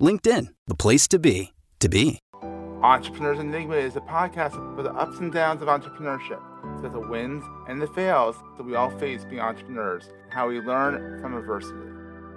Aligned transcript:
LinkedIn, 0.00 0.48
the 0.66 0.74
place 0.74 1.06
to 1.08 1.18
be, 1.18 1.52
to 1.78 1.88
be. 1.88 2.18
Entrepreneurs 2.82 3.38
Enigma 3.38 3.74
is 3.74 3.96
a 3.96 4.00
podcast 4.00 4.54
for 4.74 4.82
the 4.82 4.92
ups 4.92 5.18
and 5.18 5.30
downs 5.30 5.60
of 5.60 5.68
entrepreneurship. 5.68 6.40
So 6.80 6.88
the 6.88 7.00
wins 7.00 7.44
and 7.68 7.82
the 7.82 7.86
fails 7.88 8.36
that 8.56 8.62
we 8.62 8.74
all 8.74 8.90
face 8.98 9.24
being 9.26 9.42
entrepreneurs, 9.42 10.04
how 10.30 10.48
we 10.48 10.60
learn 10.60 11.20
from 11.20 11.36
adversity. 11.36 11.90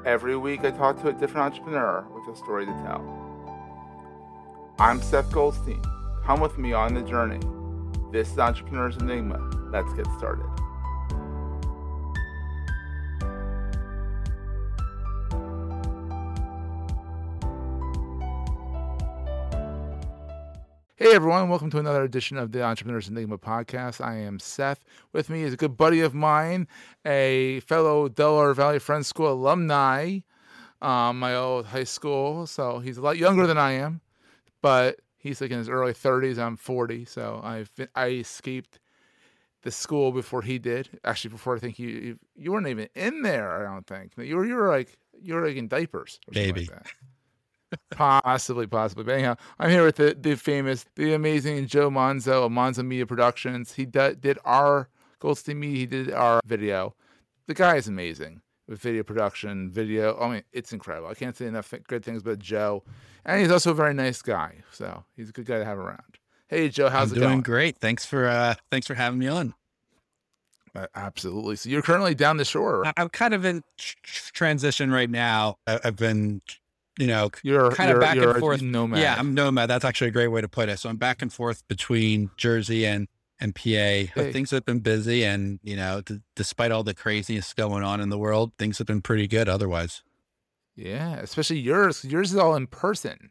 Every 0.05 0.35
week 0.35 0.65
I 0.65 0.71
talk 0.71 1.01
to 1.01 1.07
a 1.07 1.13
different 1.13 1.53
entrepreneur 1.53 2.05
with 2.13 2.35
a 2.35 2.37
story 2.37 2.65
to 2.65 2.73
tell. 2.83 3.01
I'm 4.79 5.01
Seth 5.01 5.31
Goldstein. 5.31 5.81
Come 6.25 6.41
with 6.41 6.57
me 6.57 6.73
on 6.73 6.93
the 6.93 7.01
journey. 7.01 7.39
This 8.11 8.29
is 8.29 8.39
Entrepreneurs 8.39 8.97
Enigma. 8.97 9.39
Let's 9.71 9.93
get 9.93 10.07
started. 10.17 10.52
Hey 20.95 21.15
everyone, 21.15 21.49
welcome 21.49 21.71
to 21.71 21.79
another 21.79 22.03
edition 22.03 22.37
of 22.37 22.51
the 22.51 22.63
Entrepreneurs 22.63 23.09
Enigma 23.09 23.39
podcast. 23.39 23.99
I 23.99 24.17
am 24.17 24.37
Seth. 24.37 24.85
With 25.11 25.27
me 25.27 25.41
is 25.41 25.51
a 25.51 25.57
good 25.57 25.75
buddy 25.75 26.01
of 26.01 26.13
mine, 26.13 26.67
a 27.03 27.61
fellow 27.61 28.07
Delaware 28.07 28.53
Valley 28.53 28.77
Friends 28.77 29.07
School 29.07 29.33
alumni, 29.33 30.19
um, 30.83 31.17
my 31.17 31.33
old 31.35 31.65
high 31.65 31.83
school. 31.83 32.45
So 32.45 32.77
he's 32.77 32.97
a 32.97 33.01
lot 33.01 33.17
younger 33.17 33.47
than 33.47 33.57
I 33.57 33.71
am, 33.71 34.01
but 34.61 34.99
he's 35.17 35.41
like 35.41 35.49
in 35.49 35.57
his 35.57 35.67
early 35.67 35.93
30s. 35.93 36.37
I'm 36.37 36.57
40, 36.57 37.05
so 37.05 37.41
I've 37.43 37.73
been, 37.75 37.87
I 37.95 38.09
escaped 38.09 38.77
the 39.63 39.71
school 39.71 40.11
before 40.11 40.43
he 40.43 40.59
did. 40.59 40.89
Actually, 41.03 41.31
before 41.31 41.55
I 41.55 41.59
think 41.59 41.79
you 41.79 42.19
you 42.35 42.51
weren't 42.51 42.67
even 42.67 42.87
in 42.93 43.23
there. 43.23 43.59
I 43.59 43.63
don't 43.63 43.87
think 43.87 44.11
you 44.15 44.35
were. 44.35 44.45
You 44.45 44.57
were 44.57 44.69
like 44.69 44.95
you 45.19 45.33
were 45.33 45.47
like 45.47 45.57
in 45.57 45.67
diapers. 45.67 46.19
Maybe. 46.31 46.67
Like 46.71 46.95
possibly, 47.91 48.67
possibly. 48.67 49.03
But 49.03 49.13
anyhow, 49.15 49.35
I'm 49.59 49.69
here 49.69 49.83
with 49.83 49.95
the, 49.97 50.15
the 50.19 50.35
famous, 50.35 50.85
the 50.95 51.13
amazing 51.13 51.67
Joe 51.67 51.89
Monzo 51.89 52.45
of 52.45 52.51
Monzo 52.51 52.85
Media 52.85 53.05
Productions. 53.05 53.73
He 53.73 53.85
d- 53.85 54.13
did 54.19 54.39
our 54.45 54.89
Goldstein 55.19 55.59
Media. 55.59 55.77
He 55.79 55.85
did 55.85 56.11
our 56.11 56.41
video. 56.45 56.95
The 57.47 57.53
guy 57.53 57.75
is 57.75 57.87
amazing 57.87 58.41
with 58.67 58.79
video 58.79 59.03
production, 59.03 59.69
video. 59.69 60.17
I 60.19 60.29
mean, 60.29 60.43
it's 60.53 60.71
incredible. 60.71 61.09
I 61.09 61.13
can't 61.13 61.35
say 61.35 61.45
enough 61.47 61.73
good 61.87 62.03
things 62.05 62.21
about 62.21 62.39
Joe. 62.39 62.83
And 63.25 63.39
he's 63.41 63.51
also 63.51 63.71
a 63.71 63.75
very 63.75 63.93
nice 63.93 64.21
guy. 64.21 64.63
So 64.71 65.03
he's 65.15 65.29
a 65.29 65.31
good 65.33 65.45
guy 65.45 65.57
to 65.59 65.65
have 65.65 65.77
around. 65.77 66.17
Hey, 66.47 66.69
Joe, 66.69 66.89
how's 66.89 67.11
I'm 67.11 67.17
it 67.17 67.19
doing 67.19 67.29
going? 67.31 67.41
great. 67.41 67.77
Thanks 67.77 68.05
for 68.05 68.27
uh, 68.27 68.55
thanks 68.71 68.85
for 68.87 68.93
having 68.93 69.19
me 69.19 69.27
on. 69.27 69.53
Uh, 70.75 70.87
absolutely. 70.95 71.55
So 71.55 71.69
you're 71.69 71.81
currently 71.83 72.15
down 72.15 72.37
the 72.37 72.45
shore. 72.45 72.83
I'm 72.97 73.09
kind 73.09 73.33
of 73.33 73.45
in 73.45 73.63
tr- 73.77 73.95
transition 74.33 74.91
right 74.91 75.09
now. 75.09 75.57
I- 75.67 75.79
I've 75.83 75.95
been, 75.95 76.41
you 76.97 77.07
know, 77.07 77.29
You're 77.43 77.71
kind 77.71 77.89
you're, 77.89 77.97
of 77.97 78.01
back 78.01 78.17
and 78.17 78.37
forth. 78.39 78.61
nomad. 78.61 78.99
Yeah, 78.99 79.15
I'm 79.17 79.33
nomad. 79.33 79.69
That's 79.69 79.85
actually 79.85 80.09
a 80.09 80.11
great 80.11 80.27
way 80.27 80.41
to 80.41 80.47
put 80.47 80.69
it. 80.69 80.79
So 80.79 80.89
I'm 80.89 80.97
back 80.97 81.21
and 81.21 81.31
forth 81.31 81.67
between 81.67 82.29
Jersey 82.37 82.85
and 82.85 83.07
and 83.39 83.53
PA. 83.55 84.11
But 84.15 84.31
things 84.31 84.51
have 84.51 84.63
been 84.65 84.79
busy, 84.79 85.25
and 85.25 85.59
you 85.63 85.75
know, 85.75 86.01
d- 86.01 86.21
despite 86.35 86.71
all 86.71 86.83
the 86.83 86.93
craziness 86.93 87.53
going 87.53 87.83
on 87.83 87.99
in 87.99 88.09
the 88.09 88.17
world, 88.17 88.53
things 88.57 88.77
have 88.77 88.87
been 88.87 89.01
pretty 89.01 89.27
good. 89.27 89.49
Otherwise, 89.49 90.01
Yeah, 90.75 91.15
especially 91.15 91.59
yours. 91.59 92.05
Yours 92.05 92.31
is 92.31 92.37
all 92.37 92.55
in 92.55 92.67
person. 92.67 93.29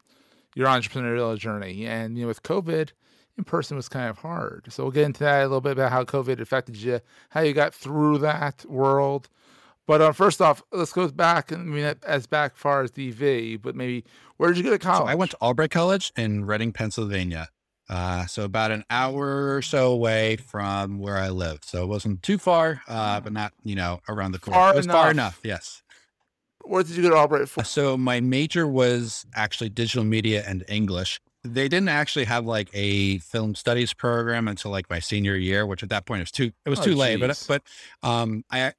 Your 0.55 0.67
entrepreneurial 0.67 1.37
journey, 1.37 1.85
and 1.87 2.15
you 2.15 2.23
know, 2.23 2.27
with 2.27 2.43
COVID, 2.43 2.91
in 3.37 3.43
person 3.43 3.75
was 3.75 3.89
kind 3.89 4.09
of 4.09 4.19
hard. 4.19 4.67
So 4.69 4.83
we'll 4.83 4.91
get 4.91 5.05
into 5.05 5.21
that 5.21 5.39
a 5.39 5.47
little 5.47 5.61
bit 5.61 5.71
about 5.71 5.91
how 5.91 6.03
COVID 6.03 6.39
affected 6.39 6.75
you, 6.77 6.99
how 7.29 7.41
you 7.41 7.53
got 7.53 7.73
through 7.73 8.19
that 8.19 8.63
world. 8.69 9.29
But 9.85 10.01
uh, 10.01 10.11
first 10.13 10.41
off, 10.41 10.63
let's 10.71 10.93
go 10.93 11.07
back. 11.09 11.51
I 11.51 11.57
mean, 11.57 11.93
as 12.05 12.25
back 12.25 12.55
far 12.55 12.83
as 12.83 12.91
DV, 12.91 13.61
but 13.61 13.75
maybe 13.75 14.03
where 14.37 14.49
did 14.49 14.57
you 14.57 14.63
go 14.63 14.69
to 14.71 14.79
college? 14.79 15.07
so 15.07 15.11
I 15.11 15.15
went 15.15 15.31
to 15.31 15.37
Albright 15.41 15.71
College 15.71 16.13
in 16.15 16.45
Reading, 16.45 16.71
Pennsylvania. 16.71 17.49
Uh, 17.89 18.25
so 18.27 18.45
about 18.45 18.71
an 18.71 18.85
hour 18.89 19.55
or 19.55 19.61
so 19.61 19.91
away 19.91 20.37
from 20.37 20.99
where 20.99 21.17
I 21.17 21.29
live. 21.29 21.59
So 21.63 21.83
it 21.83 21.87
wasn't 21.87 22.23
too 22.23 22.37
far, 22.37 22.81
uh, 22.87 23.19
but 23.19 23.33
not, 23.33 23.51
you 23.63 23.75
know, 23.75 23.99
around 24.07 24.31
the 24.31 24.39
corner. 24.39 24.57
Far 24.57 24.73
it 24.73 24.77
was 24.77 24.85
far 24.85 25.11
enough. 25.11 25.11
enough. 25.11 25.39
Yes. 25.43 25.83
Where 26.63 26.81
did 26.81 26.95
you 26.95 27.03
go 27.03 27.09
to 27.09 27.17
Albright 27.17 27.49
for? 27.49 27.65
So 27.65 27.97
my 27.97 28.21
major 28.21 28.65
was 28.65 29.25
actually 29.35 29.69
digital 29.69 30.05
media 30.05 30.45
and 30.47 30.63
English. 30.69 31.19
They 31.43 31.67
didn't 31.67 31.89
actually 31.89 32.23
have 32.23 32.45
like 32.45 32.69
a 32.73 33.17
film 33.17 33.53
studies 33.53 33.93
program 33.93 34.47
until 34.47 34.71
like 34.71 34.89
my 34.89 34.99
senior 34.99 35.35
year, 35.35 35.65
which 35.65 35.83
at 35.83 35.89
that 35.89 36.05
point 36.05 36.21
it 36.21 36.23
was 36.23 36.31
too 36.31 36.51
it 36.65 36.69
was 36.69 36.79
Oh, 36.79 36.83
too 36.83 36.95
late. 36.95 37.19
But 37.19 37.45
but 37.49 37.63
um 38.01 38.45
I 38.49 38.71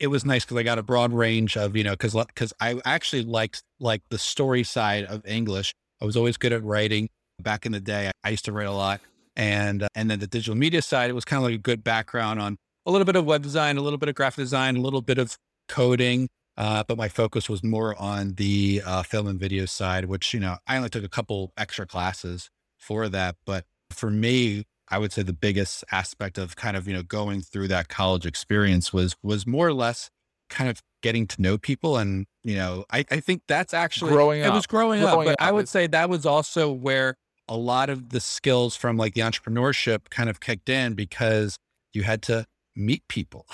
it 0.00 0.08
was 0.08 0.24
nice 0.24 0.44
because 0.44 0.56
I 0.56 0.62
got 0.62 0.78
a 0.78 0.82
broad 0.82 1.12
range 1.12 1.56
of 1.56 1.76
you 1.76 1.84
know 1.84 1.92
because 1.92 2.14
because 2.14 2.52
I 2.60 2.80
actually 2.84 3.22
liked 3.22 3.62
like 3.78 4.02
the 4.08 4.18
story 4.18 4.64
side 4.64 5.04
of 5.04 5.24
English. 5.26 5.74
I 6.00 6.06
was 6.06 6.16
always 6.16 6.36
good 6.36 6.52
at 6.52 6.64
writing. 6.64 7.08
Back 7.40 7.64
in 7.64 7.72
the 7.72 7.80
day, 7.80 8.10
I 8.24 8.30
used 8.30 8.44
to 8.46 8.52
write 8.52 8.66
a 8.66 8.72
lot, 8.72 9.00
and 9.36 9.84
uh, 9.84 9.88
and 9.94 10.10
then 10.10 10.18
the 10.18 10.26
digital 10.26 10.56
media 10.56 10.82
side, 10.82 11.10
it 11.10 11.14
was 11.14 11.24
kind 11.24 11.38
of 11.38 11.44
like 11.44 11.54
a 11.54 11.62
good 11.62 11.84
background 11.84 12.40
on 12.40 12.56
a 12.86 12.90
little 12.90 13.04
bit 13.04 13.16
of 13.16 13.24
web 13.24 13.42
design, 13.42 13.76
a 13.76 13.80
little 13.80 13.98
bit 13.98 14.08
of 14.08 14.14
graphic 14.14 14.42
design, 14.42 14.76
a 14.76 14.80
little 14.80 15.02
bit 15.02 15.18
of 15.18 15.36
coding. 15.68 16.28
Uh, 16.56 16.84
but 16.86 16.98
my 16.98 17.08
focus 17.08 17.48
was 17.48 17.62
more 17.62 17.98
on 17.98 18.34
the 18.34 18.82
uh, 18.84 19.02
film 19.02 19.26
and 19.26 19.40
video 19.40 19.64
side, 19.64 20.04
which, 20.06 20.34
you 20.34 20.40
know, 20.40 20.56
I 20.66 20.76
only 20.76 20.90
took 20.90 21.04
a 21.04 21.08
couple 21.08 21.52
extra 21.56 21.86
classes 21.86 22.50
for 22.78 23.08
that. 23.08 23.36
But 23.46 23.64
for 23.90 24.10
me, 24.10 24.64
I 24.90 24.98
would 24.98 25.12
say 25.12 25.22
the 25.22 25.32
biggest 25.32 25.84
aspect 25.92 26.36
of 26.38 26.56
kind 26.56 26.76
of, 26.76 26.88
you 26.88 26.94
know, 26.94 27.02
going 27.02 27.42
through 27.42 27.68
that 27.68 27.88
college 27.88 28.26
experience 28.26 28.92
was, 28.92 29.16
was 29.22 29.46
more 29.46 29.68
or 29.68 29.72
less 29.72 30.10
kind 30.48 30.68
of 30.68 30.82
getting 31.02 31.26
to 31.28 31.40
know 31.40 31.56
people. 31.58 31.96
And, 31.96 32.26
you 32.42 32.56
know, 32.56 32.84
I, 32.90 33.04
I 33.10 33.20
think 33.20 33.42
that's 33.46 33.72
actually, 33.72 34.12
Growing 34.12 34.42
up. 34.42 34.48
it 34.52 34.54
was 34.54 34.66
growing, 34.66 35.00
Growing 35.00 35.28
up, 35.28 35.36
but 35.38 35.42
I 35.44 35.52
would 35.52 35.68
say 35.68 35.86
that 35.86 36.10
was 36.10 36.26
also 36.26 36.72
where 36.72 37.16
a 37.48 37.56
lot 37.56 37.88
of 37.88 38.10
the 38.10 38.20
skills 38.20 38.76
from 38.76 38.96
like 38.96 39.14
the 39.14 39.20
entrepreneurship 39.22 40.10
kind 40.10 40.28
of 40.28 40.40
kicked 40.40 40.68
in 40.68 40.94
because 40.94 41.58
you 41.92 42.02
had 42.02 42.22
to 42.22 42.46
meet 42.76 43.06
people. 43.08 43.46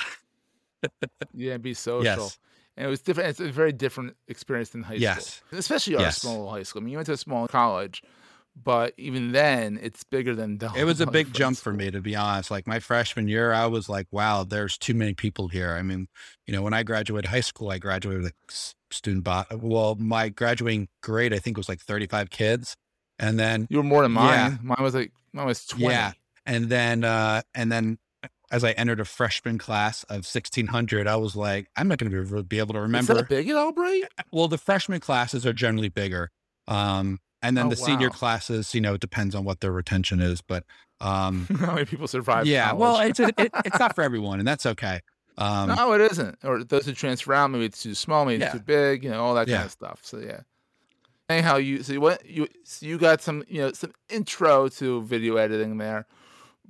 Yeah, 1.35 1.57
be 1.59 1.75
social. 1.75 2.03
Yes. 2.05 2.39
And 2.77 2.87
it 2.87 2.91
was 2.91 3.01
different. 3.01 3.31
It's 3.31 3.41
a 3.41 3.51
very 3.51 3.73
different 3.73 4.17
experience 4.29 4.71
than 4.71 4.83
high 4.83 4.95
Yes. 4.95 5.43
school, 5.49 5.59
especially 5.59 5.97
our 5.97 6.03
Yes. 6.03 6.21
small 6.21 6.51
high 6.51 6.63
school. 6.63 6.83
I 6.83 6.85
mean, 6.85 6.93
you 6.93 6.99
went 6.99 7.07
to 7.07 7.13
a 7.13 7.17
small 7.17 7.49
college, 7.49 8.03
but 8.63 8.95
even 8.97 9.33
then, 9.33 9.79
it's 9.83 10.03
bigger 10.05 10.35
than. 10.35 10.59
It 10.77 10.85
was 10.85 11.01
a 11.01 11.07
big 11.07 11.33
jump 11.35 11.59
for 11.59 11.73
me, 11.73 11.91
to 11.91 12.01
be 12.01 12.17
honest. 12.17 12.51
Like 12.51 12.67
my 12.67 12.79
freshman 12.79 13.29
year, 13.29 13.53
I 13.53 13.67
was 13.67 13.89
like, 13.89 14.07
wow, 14.11 14.45
there's 14.45 14.79
too 14.79 14.95
many 14.95 15.15
people 15.15 15.49
here. 15.49 15.73
I 15.73 15.83
mean, 15.83 16.09
you 16.47 16.53
know, 16.55 16.63
when 16.63 16.73
I 16.73 16.83
graduated 16.83 17.31
high 17.31 17.41
school, 17.41 17.71
I 17.71 17.79
graduated 17.79 18.23
with 18.23 18.33
a 18.33 18.95
student 18.95 19.25
body. 19.25 19.57
Well, 19.57 19.97
my 19.97 20.31
graduating 20.31 20.89
grade, 21.03 21.35
I 21.35 21.39
think 21.39 21.57
was 21.57 21.69
like 21.69 21.81
35 21.81 22.31
kids. 22.31 22.77
And 23.19 23.39
then, 23.39 23.67
You 23.71 23.79
were 23.79 23.83
more 23.83 24.03
than 24.03 24.13
mine. 24.13 24.33
Yeah. 24.35 24.57
mine. 24.63 24.79
Was 24.81 24.95
like 24.95 25.13
mine 25.33 25.47
was 25.47 25.67
twenty. 25.67 25.87
Yeah. 25.87 26.13
and 26.45 26.69
then, 26.69 27.05
uh, 27.05 27.43
and 27.55 27.71
then 27.71 27.99
as 28.51 28.63
I 28.63 28.73
entered 28.73 29.01
a 29.01 29.05
freshman 29.05 29.59
class 29.59 30.05
of 30.05 30.25
1600, 30.25 31.07
I 31.07 31.17
was 31.17 31.35
like, 31.35 31.69
I'm 31.77 31.89
not 31.89 31.99
going 31.99 32.11
to 32.13 32.25
be, 32.25 32.43
be 32.43 32.59
able 32.59 32.75
to 32.75 32.81
remember. 32.81 33.13
Is 33.13 33.19
that 33.19 33.29
big 33.29 33.49
at 33.49 33.57
Albright? 33.57 34.05
well, 34.33 34.49
the 34.49 34.59
freshman 34.59 35.01
classes 35.01 35.45
are 35.45 35.53
generally 35.53 35.89
bigger. 35.89 36.31
Um, 36.69 37.19
and 37.43 37.57
then 37.57 37.67
Oh, 37.67 37.71
the 37.71 37.77
senior 37.77 38.11
classes, 38.11 38.75
you 38.75 38.81
know, 38.81 38.95
it 38.95 39.01
depends 39.01 39.35
on 39.35 39.45
what 39.45 39.61
their 39.61 39.73
retention 39.73 40.21
is, 40.21 40.41
but, 40.43 40.65
um, 41.01 41.47
How 41.59 41.75
many 41.75 41.85
people 41.87 42.09
survive? 42.09 42.47
yeah, 42.47 42.73
college? 42.73 42.81
well, 42.81 43.01
it's, 43.01 43.21
it, 43.21 43.53
it's 43.65 43.79
not 43.79 43.95
for 43.95 44.03
everyone 44.03 44.39
and 44.39 44.49
that's 44.49 44.67
okay. 44.67 45.01
Um, 45.39 45.69
no, 45.77 45.93
it 45.93 46.01
isn't. 46.01 46.39
Or 46.45 46.65
those 46.65 46.87
who 46.87 46.93
transfer 46.95 47.35
out, 47.35 47.51
maybe 47.51 47.67
it's 47.67 47.83
too 47.83 47.95
small, 47.95 48.25
maybe 48.25 48.41
Yeah. 48.41 48.47
it's 48.47 48.55
too 48.55 48.61
big. 48.61 49.05
You 49.05 49.11
know, 49.11 49.23
all 49.23 49.35
that 49.35 49.49
Yeah. 49.49 49.57
kind 49.57 49.67
of 49.67 49.73
stuff. 49.73 50.01
So 50.03 50.19
yeah, 50.19 50.41
anyhow, 51.29 51.57
you 51.57 51.83
so 51.83 51.93
you 51.93 52.01
went 52.01 52.25
you 52.25 52.49
so 52.65 52.87
you 52.87 52.99
got 52.99 53.21
some 53.21 53.45
you 53.49 53.61
know 53.61 53.73
some 53.73 53.93
intro 54.09 54.69
to 54.69 55.03
video 55.03 55.37
editing 55.37 55.77
there, 55.79 56.07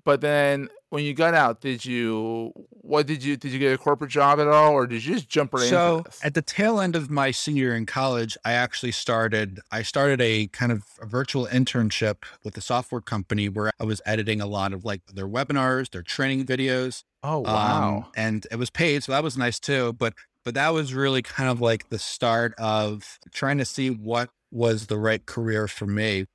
but 0.04 0.20
then 0.20 0.68
when 0.90 1.02
you 1.04 1.14
got 1.14 1.34
out, 1.34 1.60
did 1.60 1.84
you 1.84 2.52
what 2.70 3.06
did 3.06 3.22
you 3.24 3.36
did 3.36 3.50
you 3.52 3.58
get 3.58 3.72
a 3.74 3.78
corporate 3.78 4.10
job 4.10 4.38
at 4.38 4.46
all, 4.48 4.72
or 4.72 4.86
did 4.86 5.04
you 5.04 5.14
just 5.14 5.28
jump 5.28 5.52
right 5.52 5.64
in? 5.64 5.68
so 5.68 5.98
into 5.98 6.10
this? 6.10 6.24
at 6.24 6.34
the 6.34 6.42
tail 6.42 6.80
end 6.80 6.94
of 6.96 7.10
my 7.10 7.30
senior 7.30 7.64
year 7.64 7.76
in 7.76 7.86
college, 7.86 8.36
I 8.44 8.52
actually 8.52 8.92
started 8.92 9.60
I 9.72 9.82
started 9.82 10.20
a 10.20 10.46
kind 10.48 10.70
of 10.72 10.82
a 11.00 11.06
virtual 11.06 11.46
internship 11.46 12.18
with 12.44 12.56
a 12.56 12.60
software 12.60 13.00
company 13.00 13.48
where 13.48 13.70
I 13.80 13.84
was 13.84 14.00
editing 14.06 14.40
a 14.40 14.46
lot 14.46 14.72
of 14.72 14.84
like 14.84 15.00
their 15.12 15.26
webinars, 15.28 15.90
their 15.90 16.02
training 16.02 16.46
videos. 16.46 17.02
oh 17.22 17.38
Um, 17.38 17.42
wow, 17.54 18.06
and 18.16 18.46
it 18.50 18.56
was 18.56 18.70
paid, 18.70 19.02
so 19.02 19.12
that 19.12 19.22
was 19.24 19.36
nice 19.36 19.58
too. 19.58 19.92
But 19.92 20.14
but 20.44 20.54
that 20.54 20.68
was 20.72 20.94
really 20.94 21.22
kind 21.22 21.50
of 21.50 21.60
like 21.60 21.88
the 21.88 21.98
start 21.98 22.54
of 22.58 23.18
trying 23.32 23.58
to 23.58 23.64
see 23.64 23.90
what 23.90 24.30
was 24.52 24.86
the 24.86 24.96
right 24.96 25.26
career 25.26 25.66
for 25.66 25.86
me. 25.88 26.26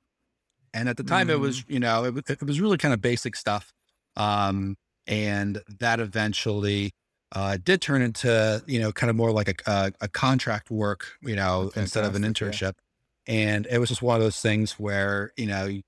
And 0.74 0.88
at 0.88 0.98
the 0.98 1.02
time, 1.02 1.30
it 1.30 1.40
was 1.40 1.64
you 1.68 1.80
know 1.80 2.04
it, 2.04 2.12
was- 2.14 2.24
it 2.28 2.42
was 2.42 2.60
really 2.60 2.76
kind 2.76 2.92
of 2.92 3.00
basic 3.00 3.34
stuff, 3.36 3.72
um, 4.16 4.76
and 5.06 5.62
that 5.80 6.00
eventually 6.00 6.92
uh, 7.32 7.58
did 7.62 7.80
turn 7.80 8.02
into 8.02 8.62
you 8.66 8.80
know 8.80 8.92
kind 8.92 9.10
of 9.10 9.16
more 9.16 9.32
like 9.32 9.48
a 9.48 9.70
a, 9.70 9.92
a 10.02 10.08
contract 10.08 10.70
work, 10.70 11.16
you 11.22 11.36
know, 11.36 11.72
instead 11.76 12.04
of 12.04 12.14
an 12.14 12.22
internship. 12.22 12.74
And 13.26 13.66
it 13.70 13.78
was 13.78 13.88
just 13.88 14.02
one 14.02 14.16
of 14.16 14.22
those 14.22 14.40
things 14.40 14.72
where 14.78 15.32
you 15.36 15.46
know 15.46 15.80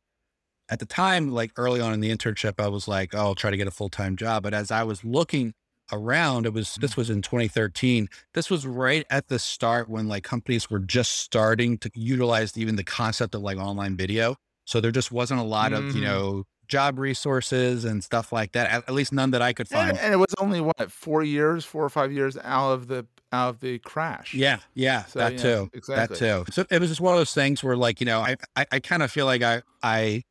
at 0.69 0.79
the 0.79 0.87
time, 0.87 1.31
like 1.31 1.53
early 1.57 1.81
on 1.81 1.93
in 1.93 2.01
the 2.01 2.11
internship, 2.11 2.55
I 2.59 2.69
was 2.69 2.89
like, 2.89 3.15
oh, 3.15 3.19
I'll 3.19 3.35
try 3.35 3.51
to 3.51 3.57
get 3.57 3.67
a 3.69 3.71
full 3.73 3.91
time 3.91 4.17
job. 4.17 4.43
But 4.43 4.55
as 4.55 4.71
I 4.71 4.83
was 4.83 5.05
looking 5.05 5.55
around, 5.93 6.47
it 6.47 6.55
was 6.55 6.77
this 6.77 6.97
was 6.97 7.11
in 7.11 7.21
2013. 7.23 8.09
This 8.33 8.51
was 8.51 8.67
right 8.67 9.05
at 9.11 9.29
the 9.29 9.39
start 9.39 9.89
when 9.89 10.09
like 10.09 10.25
companies 10.25 10.71
were 10.71 10.79
just 10.79 11.13
starting 11.19 11.79
to 11.79 11.91
utilize 11.95 12.57
even 12.57 12.77
the 12.77 12.85
concept 12.85 13.35
of 13.35 13.43
like 13.43 13.59
online 13.59 13.97
video. 13.97 14.37
So 14.67 14.81
there 14.81 14.91
just 14.93 15.13
wasn't 15.13 15.41
a 15.41 15.45
lot 15.45 15.75
of, 15.75 15.95
you 15.95 16.01
Mhm. 16.01 16.05
know, 16.05 16.45
job 16.75 16.99
resources 16.99 17.85
and 17.85 18.03
stuff 18.03 18.33
like 18.33 18.51
that. 18.53 18.69
At, 18.69 18.89
at 18.89 18.95
least 18.95 19.13
none 19.13 19.31
that 19.31 19.43
I 19.43 19.53
could 19.53 19.69
find. 19.69 19.97
and 19.97 20.13
it 20.13 20.17
was 20.17 20.35
only 20.39 20.61
what 20.61 20.91
four 20.91 21.23
years, 21.23 21.65
four 21.65 21.85
or 21.85 21.89
five 21.89 22.11
years 22.13 22.37
out 22.43 22.73
of 22.73 22.89
the 22.89 23.07
out 23.33 23.49
of 23.51 23.61
the 23.61 23.79
crash. 23.79 24.35
Yeah, 24.35 24.59
yeah, 24.75 25.05
So, 25.05 25.19
that 25.21 25.39
too. 25.39 25.71
exactly. 25.73 26.17
That 26.19 26.45
too. 26.47 26.53
So 26.53 26.65
it 26.71 26.81
was 26.81 26.89
just 26.91 27.01
one 27.01 27.15
of 27.15 27.21
those 27.21 27.33
things 27.35 27.63
where 27.63 27.77
like, 27.77 28.01
you 28.01 28.07
know, 28.07 28.21
I 28.21 28.37
I, 28.57 28.67
I 28.73 28.81
kind 28.81 29.03
of 29.05 29.11
feel 29.13 29.27
like 29.27 29.43
I 29.43 29.63
I 29.83 30.25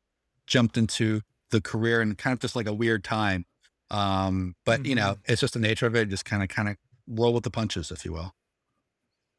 jumped 0.46 0.76
into 0.76 1.22
the 1.50 1.60
career 1.62 2.00
and 2.02 2.16
kind 2.18 2.32
of 2.34 2.40
just 2.40 2.54
like 2.56 2.66
a 2.66 2.74
weird 2.74 3.04
time. 3.04 3.46
Um, 3.90 4.54
but 4.66 4.84
you 4.84 4.94
know, 4.94 5.16
it's 5.24 5.40
just 5.40 5.54
the 5.54 5.60
nature 5.60 5.86
of 5.86 5.94
it, 5.96 6.08
just 6.10 6.24
kind 6.26 6.42
of 6.42 6.48
kind 6.50 6.68
of 6.68 6.76
roll 7.06 7.32
with 7.32 7.44
the 7.44 7.50
punches, 7.50 7.90
if 7.90 8.04
you 8.04 8.12
will. 8.12 8.34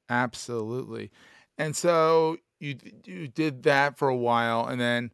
Absolutely. 0.09 1.11
And 1.57 1.75
so 1.75 2.37
you 2.59 2.77
you 3.05 3.27
did 3.27 3.63
that 3.63 3.97
for 3.97 4.07
a 4.07 4.15
while, 4.15 4.65
and 4.65 4.79
then 4.79 5.11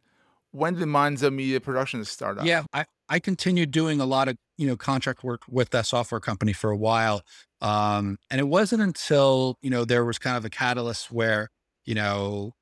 when 0.52 0.74
did 0.74 0.84
Monzo 0.84 1.32
Media 1.32 1.60
Productions 1.60 2.08
start 2.08 2.38
up? 2.38 2.46
Yeah, 2.46 2.64
I, 2.72 2.84
I 3.08 3.18
continued 3.18 3.70
doing 3.70 4.00
a 4.00 4.06
lot 4.06 4.28
of 4.28 4.36
you 4.56 4.66
know 4.66 4.76
contract 4.76 5.24
work 5.24 5.42
with 5.48 5.70
that 5.70 5.86
software 5.86 6.20
company 6.20 6.52
for 6.52 6.70
a 6.70 6.76
while, 6.76 7.22
um, 7.60 8.18
and 8.30 8.40
it 8.40 8.48
wasn't 8.48 8.82
until 8.82 9.56
you 9.62 9.70
know 9.70 9.84
there 9.84 10.04
was 10.04 10.18
kind 10.18 10.36
of 10.36 10.44
a 10.44 10.50
catalyst 10.50 11.10
where 11.10 11.48
you 11.84 11.94
know 11.94 12.52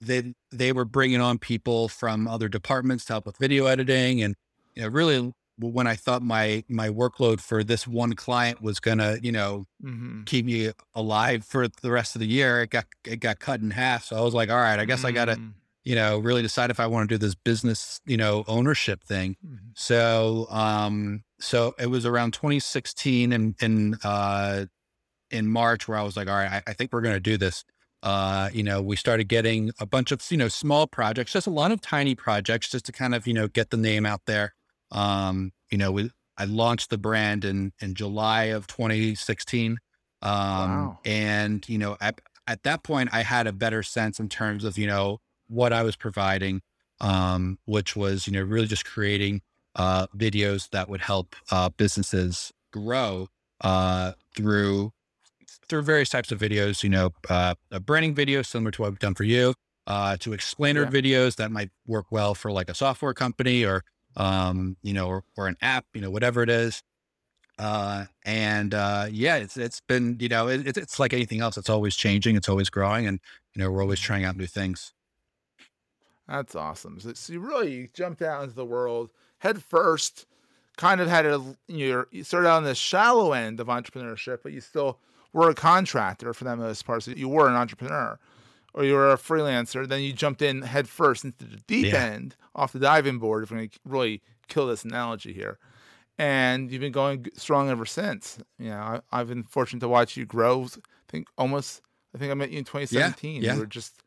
they 0.00 0.34
they 0.50 0.72
were 0.72 0.84
bringing 0.84 1.20
on 1.20 1.38
people 1.38 1.88
from 1.88 2.28
other 2.28 2.48
departments 2.48 3.04
to 3.06 3.14
help 3.14 3.26
with 3.26 3.36
video 3.38 3.66
editing, 3.66 4.22
and 4.22 4.34
you 4.74 4.82
know 4.82 4.88
really 4.88 5.32
when 5.58 5.86
I 5.86 5.94
thought 5.94 6.22
my 6.22 6.64
my 6.68 6.88
workload 6.88 7.40
for 7.40 7.64
this 7.64 7.86
one 7.86 8.14
client 8.14 8.60
was 8.62 8.80
gonna 8.80 9.18
you 9.22 9.32
know 9.32 9.64
hmm 9.80 10.22
keep 10.26 10.44
me 10.44 10.72
alive 10.94 11.44
for 11.44 11.68
the 11.68 11.90
rest 11.90 12.16
of 12.16 12.20
the 12.20 12.26
year, 12.26 12.62
it 12.62 12.70
got 12.70 12.86
it 13.04 13.20
got 13.20 13.38
cut 13.38 13.60
in 13.60 13.70
half. 13.70 14.04
So 14.04 14.16
I 14.16 14.22
was 14.22 14.34
like, 14.34 14.50
all 14.50 14.56
right, 14.56 14.78
I 14.78 14.84
guess 14.84 15.04
I 15.04 15.12
gotta 15.12 15.36
Mm. 15.36 15.52
You 15.86 15.94
know 15.94 16.18
really 16.18 16.42
decide 16.42 16.70
if 16.70 16.80
I 16.80 16.86
want 16.86 17.08
to 17.08 17.14
do 17.14 17.18
this 17.18 17.34
business 17.34 18.00
you 18.06 18.18
know 18.18 18.44
ownership 18.48 19.02
thing. 19.04 19.36
Mhm. 19.46 19.58
So, 19.74 20.46
um, 20.50 21.22
so 21.40 21.74
it 21.78 21.88
was 21.88 22.04
around 22.06 22.32
2016 22.34 23.32
and 23.32 23.54
in, 23.60 23.96
uh, 24.04 24.66
in 25.30 25.48
March 25.48 25.88
where 25.88 25.98
I 25.98 26.02
was 26.02 26.16
like, 26.16 26.28
all 26.28 26.36
right, 26.36 26.50
I, 26.66 26.70
I 26.70 26.72
think 26.74 26.92
we're 26.92 27.02
going 27.02 27.14
to 27.16 27.20
do 27.20 27.36
this. 27.36 27.64
Uh, 28.02 28.48
you 28.52 28.62
know, 28.62 28.80
we 28.82 28.96
started 28.96 29.28
getting 29.28 29.70
a 29.80 29.86
bunch 29.86 30.12
of, 30.12 30.22
you 30.30 30.36
know, 30.36 30.48
small 30.48 30.86
projects, 30.86 31.32
just 31.32 31.46
a 31.46 31.50
lot 31.50 31.72
of 31.72 31.80
tiny 31.80 32.14
projects 32.14 32.70
just 32.70 32.86
to 32.86 32.92
kind 32.92 33.14
of, 33.14 33.26
you 33.26 33.34
know, 33.34 33.48
get 33.48 33.70
the 33.70 33.76
name 33.76 34.06
out 34.06 34.22
there. 34.26 34.54
Um, 34.92 35.52
you 35.70 35.78
know, 35.78 35.90
we, 35.92 36.10
I 36.38 36.44
launched 36.44 36.90
the 36.90 36.98
brand 36.98 37.44
in, 37.44 37.72
in 37.80 37.94
July 37.94 38.44
of 38.44 38.66
2016. 38.68 39.78
Um, 40.22 40.28
Wow. 40.28 40.98
and, 41.04 41.68
you 41.68 41.78
know, 41.78 41.96
at, 42.00 42.20
at 42.46 42.62
that 42.64 42.82
point 42.84 43.10
I 43.12 43.22
had 43.22 43.46
a 43.46 43.52
better 43.52 43.82
sense 43.82 44.20
in 44.20 44.28
terms 44.28 44.64
of, 44.64 44.78
you 44.78 44.86
know, 44.86 45.18
what 45.48 45.72
I 45.72 45.82
was 45.82 45.96
providing, 45.96 46.62
um, 47.00 47.58
which 47.66 47.94
was, 47.96 48.26
you 48.26 48.32
know, 48.32 48.42
really 48.42 48.66
just 48.66 48.84
creating, 48.84 49.42
uh, 49.74 50.06
videos 50.16 50.70
that 50.70 50.88
would 50.88 51.00
help, 51.02 51.36
uh, 51.50 51.68
businesses 51.70 52.52
grow, 52.72 53.28
uh, 53.60 54.12
through, 54.34 54.92
through 55.68 55.82
various 55.82 56.08
types 56.08 56.32
of 56.32 56.38
videos, 56.40 56.82
you 56.82 56.88
know, 56.90 57.10
uh, 57.28 57.54
a 57.70 57.80
branding 57.80 58.14
video 58.14 58.42
similar 58.42 58.70
to 58.70 58.82
what 58.82 58.90
we've 58.92 58.98
done 58.98 59.14
for 59.14 59.24
you, 59.24 59.54
uh, 59.86 60.16
to 60.18 60.32
explainer 60.32 60.82
Yeah. 60.82 60.90
videos 60.90 61.36
that 61.36 61.50
might 61.50 61.70
work 61.86 62.06
well 62.10 62.34
for 62.34 62.50
like 62.52 62.68
a 62.70 62.74
software 62.74 63.14
company 63.14 63.64
or, 63.64 63.84
um, 64.16 64.76
you 64.82 64.92
know, 64.92 65.06
or, 65.08 65.24
or 65.36 65.46
an 65.48 65.56
app, 65.60 65.84
you 65.94 66.00
know, 66.00 66.10
whatever 66.10 66.42
it 66.42 66.48
is. 66.50 66.82
Uh, 67.58 68.04
and, 68.24 68.74
uh, 68.74 69.06
yeah, 69.10 69.36
it's, 69.36 69.56
it's 69.56 69.80
been, 69.80 70.16
you 70.20 70.28
know, 70.28 70.48
it, 70.48 70.60
it's- 70.60 70.76
it's 70.76 70.98
like 70.98 71.12
anything 71.12 71.40
else. 71.40 71.56
It's 71.56 71.70
always 71.70 71.96
changing. 71.96 72.36
It's 72.36 72.48
always 72.48 72.68
growing 72.70 73.06
and, 73.06 73.20
you 73.54 73.62
know, 73.62 73.70
we're 73.70 73.82
always 73.82 74.00
trying 74.00 74.24
out 74.24 74.36
new 74.36 74.46
things. 74.46 74.92
That's 76.28 76.54
awesome. 76.54 76.98
So, 77.00 77.12
so 77.14 77.32
you 77.32 77.40
really 77.40 77.90
jumped 77.94 78.22
out 78.22 78.42
into 78.42 78.54
the 78.54 78.64
world 78.64 79.10
head 79.38 79.62
first. 79.62 80.26
Kind 80.76 81.00
of 81.00 81.08
had 81.08 81.24
a 81.24 81.42
you're, 81.68 82.06
you 82.10 82.22
started 82.24 82.48
out 82.48 82.58
on 82.58 82.64
the 82.64 82.74
shallow 82.74 83.32
end 83.32 83.60
of 83.60 83.68
entrepreneurship, 83.68 84.38
but 84.42 84.52
you 84.52 84.60
still 84.60 84.98
were 85.32 85.48
a 85.50 85.54
contractor 85.54 86.34
for 86.34 86.44
that 86.44 86.56
most 86.58 86.84
part. 86.84 87.02
So 87.04 87.12
you 87.12 87.28
were 87.28 87.48
an 87.48 87.54
entrepreneur, 87.54 88.18
or 88.74 88.84
you 88.84 88.92
were 88.94 89.10
a 89.10 89.16
freelancer. 89.16 89.88
Then 89.88 90.02
you 90.02 90.12
jumped 90.12 90.42
in 90.42 90.62
head 90.62 90.88
first 90.88 91.24
into 91.24 91.44
the 91.46 91.56
deep 91.66 91.92
Yeah. 91.92 92.04
end, 92.04 92.36
off 92.54 92.72
the 92.72 92.78
diving 92.78 93.18
board. 93.18 93.42
If 93.44 93.50
we're 93.50 93.56
going 93.58 93.68
to 93.70 93.78
really 93.86 94.20
kill 94.48 94.66
this 94.66 94.84
analogy 94.84 95.32
here, 95.32 95.58
and 96.18 96.70
you've 96.70 96.80
been 96.80 96.92
going 96.92 97.26
strong 97.36 97.70
ever 97.70 97.86
since. 97.86 98.38
You 98.58 98.70
know, 98.70 98.76
I, 98.76 99.00
I've 99.20 99.28
been 99.28 99.44
fortunate 99.44 99.80
to 99.80 99.88
watch 99.88 100.16
you 100.16 100.26
grow. 100.26 100.64
I 100.64 100.78
think 101.08 101.28
almost. 101.38 101.80
I 102.14 102.18
think 102.18 102.30
I 102.30 102.34
met 102.34 102.50
you 102.50 102.58
in 102.58 102.64
2017. 102.64 103.42
yeah. 103.42 103.54
You 103.54 103.60
were 103.60 103.66
just 103.66 104.02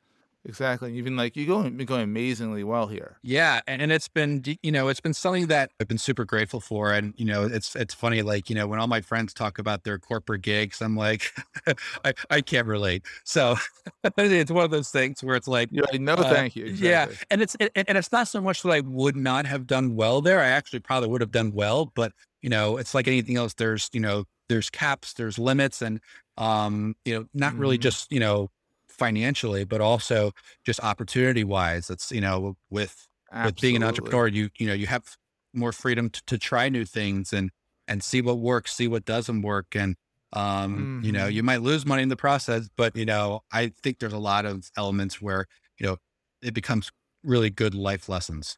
exactly. 0.46 0.94
You've 0.94 1.06
been 1.06 1.18
like 1.18 1.36
you 1.36 1.46
going 1.46 1.76
been 1.78 1.86
going 1.86 2.04
amazingly 2.04 2.64
well 2.64 2.88
here. 2.88 3.18
Yeah, 3.22 3.60
and, 3.68 3.82
and 3.82 3.92
it's 3.92 4.08
been 4.08 4.44
you 4.64 4.72
know 4.72 4.88
it's 4.88 5.02
been 5.02 5.14
something 5.14 5.48
that 5.48 5.72
I've 5.80 5.90
been 5.90 5.98
super 5.98 6.24
grateful 6.24 6.62
for, 6.62 6.94
and 6.94 7.14
you 7.18 7.26
know 7.26 7.44
it's 7.46 7.76
it's 7.76 7.94
funny 7.94 8.22
like 8.22 8.50
you 8.50 8.56
know 8.56 8.66
when 8.66 8.80
all 8.80 8.88
my 8.88 9.02
friends 9.02 9.34
talk 9.34 9.60
about 9.60 9.84
their 9.84 10.00
corporate 10.00 10.42
gigs, 10.42 10.82
I'm 10.82 10.96
like 10.96 11.34
I 12.06 12.14
I 12.30 12.42
can't 12.42 12.66
relate. 12.68 13.04
So 13.26 13.56
it's 14.18 14.52
one 14.52 14.64
of 14.64 14.72
those 14.72 14.90
things 14.90 15.22
where 15.22 15.36
it's 15.36 15.50
like 15.50 15.70
like, 15.92 16.00
no, 16.00 16.16
Uh, 16.16 16.24
thank 16.24 16.56
you. 16.56 16.66
yeah, 16.66 17.08
and 17.30 17.42
it's 17.42 17.56
and, 17.56 17.70
and 17.76 17.98
it's 17.98 18.12
not 18.12 18.28
so 18.30 18.40
much 18.40 18.64
that 18.64 18.72
I 18.72 18.80
would 18.82 19.18
not 19.18 19.46
have 19.46 19.68
done 19.68 19.96
well 19.96 20.22
there. 20.22 20.40
I 20.40 20.48
actually 20.48 20.80
probably 20.80 21.10
would 21.10 21.22
have 21.22 21.32
done 21.32 21.52
well, 21.52 21.92
but 21.96 22.14
you 22.42 22.50
know 22.50 22.78
it's 22.78 22.96
like 22.96 23.08
anything 23.08 23.36
else. 23.36 23.54
There's 23.54 23.90
you 23.92 24.00
know 24.00 24.24
there's 24.48 24.70
caps, 24.70 25.14
there's 25.14 25.38
limits, 25.38 25.82
and 25.82 26.00
um 26.38 26.96
you 27.04 27.20
know 27.20 27.26
not 27.34 27.58
really 27.58 27.78
Mhm. 27.78 27.82
just 27.82 28.12
you 28.14 28.20
know 28.22 28.50
financially, 29.00 29.64
but 29.64 29.82
also 29.82 30.32
just 30.66 30.80
opportunity 30.84 31.44
wise. 31.44 31.88
That's, 31.88 32.12
you 32.12 32.22
know 32.22 32.58
with 32.70 33.08
with 33.46 33.60
being 33.62 33.76
an 33.76 33.84
entrepreneur, 33.84 34.28
you 34.28 34.50
you 34.60 34.68
know 34.68 34.74
you 34.74 34.88
have 34.88 35.18
more 35.54 35.72
freedom 35.72 36.10
to, 36.10 36.22
to 36.28 36.38
try 36.38 36.70
new 36.70 36.86
things 36.86 37.34
and 37.34 37.52
and 37.88 38.04
see 38.04 38.22
what 38.22 38.38
works, 38.40 38.74
see 38.74 38.88
what 38.88 39.06
doesn't 39.06 39.42
work, 39.42 39.76
and 39.76 39.96
um 40.34 41.02
you 41.04 41.12
know 41.12 41.26
you 41.26 41.42
might 41.42 41.62
lose 41.62 41.86
money 41.86 42.04
in 42.04 42.10
the 42.10 42.16
process, 42.16 42.70
but 42.76 42.96
you 42.96 43.06
know 43.06 43.42
I 43.52 43.72
think 43.82 44.00
there's 44.00 44.14
a 44.14 44.20
lot 44.20 44.46
of 44.46 44.70
elements 44.78 45.22
where 45.22 45.46
you 45.80 45.88
know 45.88 45.98
it 46.42 46.54
becomes 46.54 46.92
really 47.24 47.50
good 47.50 47.74
life 47.74 48.10
lessons. 48.10 48.58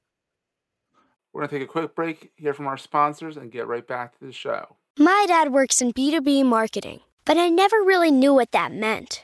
We're 1.33 1.41
gonna 1.41 1.59
take 1.59 1.63
a 1.63 1.71
quick 1.71 1.95
break, 1.95 2.31
hear 2.35 2.53
from 2.53 2.67
our 2.67 2.77
sponsors, 2.77 3.37
and 3.37 3.51
get 3.51 3.67
right 3.67 3.87
back 3.87 4.17
to 4.19 4.25
the 4.25 4.33
show. 4.33 4.75
My 4.99 5.25
dad 5.27 5.53
works 5.53 5.81
in 5.81 5.93
B2B 5.93 6.43
marketing, 6.45 6.99
but 7.25 7.37
I 7.37 7.47
never 7.49 7.77
really 7.77 8.11
knew 8.11 8.33
what 8.33 8.51
that 8.51 8.73
meant. 8.73 9.23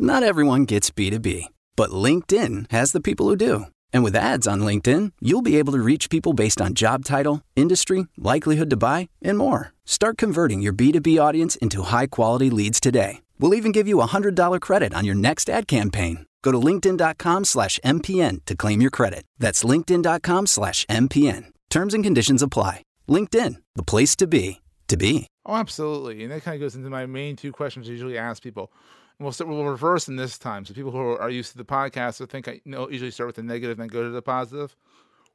Not 0.00 0.22
everyone 0.22 0.64
gets 0.64 0.90
B2B, 0.90 1.46
But 1.74 1.90
LinkedIn 1.90 2.70
has 2.70 2.92
the 2.92 3.00
people 3.00 3.28
who 3.28 3.34
do. 3.36 3.66
And 3.92 4.04
with 4.04 4.14
ads 4.14 4.46
on 4.46 4.60
LinkedIn, 4.60 5.12
you'll 5.20 5.42
be 5.42 5.56
able 5.56 5.72
to 5.72 5.80
reach 5.80 6.08
people 6.08 6.34
based 6.34 6.60
on 6.60 6.74
job 6.74 7.04
title, 7.04 7.42
industry, 7.56 8.06
likelihood 8.16 8.70
to 8.70 8.76
buy, 8.76 9.08
and 9.22 9.36
more. 9.36 9.72
Start 9.84 10.16
converting 10.16 10.60
your 10.60 10.72
B2B 10.72 11.20
audience 11.20 11.56
into 11.56 11.82
high 11.82 12.06
quality 12.06 12.48
leads 12.50 12.78
today. 12.78 13.22
We'll 13.40 13.54
even 13.54 13.72
give 13.72 13.88
you 13.88 14.00
a 14.00 14.06
$100 14.06 14.60
credit 14.60 14.94
on 14.94 15.04
your 15.04 15.14
next 15.16 15.50
ad 15.50 15.66
campaign. 15.66 16.26
Go 16.42 16.52
to 16.52 16.58
linkedin.com 16.58 17.44
slash 17.44 17.80
MPN 17.84 18.44
to 18.46 18.54
claim 18.54 18.80
your 18.80 18.90
credit. 18.90 19.24
That's 19.38 19.64
linkedin.com 19.64 20.46
slash 20.46 20.84
MPN. 20.86 21.46
Terms 21.70 21.94
and 21.94 22.04
conditions 22.04 22.42
apply. 22.42 22.82
LinkedIn, 23.08 23.56
the 23.74 23.82
place 23.82 24.14
to 24.16 24.28
be, 24.28 24.60
to 24.86 24.96
be. 24.96 25.26
Oh, 25.44 25.56
absolutely. 25.56 26.22
And 26.22 26.30
that 26.30 26.42
kind 26.42 26.54
of 26.54 26.60
goes 26.60 26.76
into 26.76 26.90
my 26.90 27.06
main 27.06 27.34
two 27.34 27.52
questions 27.52 27.88
I 27.88 27.92
usually 27.92 28.18
ask 28.18 28.42
people. 28.42 28.70
We'll, 29.20 29.32
start, 29.32 29.50
we'll 29.50 29.64
reverse 29.64 30.04
them 30.04 30.16
this 30.16 30.38
time. 30.38 30.64
So 30.64 30.74
people 30.74 30.92
who 30.92 30.98
are 30.98 31.30
used 31.30 31.52
to 31.52 31.58
the 31.58 31.64
podcast 31.64 32.20
will 32.20 32.26
think 32.26 32.46
I 32.46 32.60
you 32.64 32.72
know, 32.72 32.88
usually 32.88 33.10
start 33.10 33.26
with 33.26 33.36
the 33.36 33.42
negative 33.42 33.78
and 33.78 33.88
then 33.88 33.92
go 33.92 34.04
to 34.04 34.10
the 34.10 34.22
positive. 34.22 34.76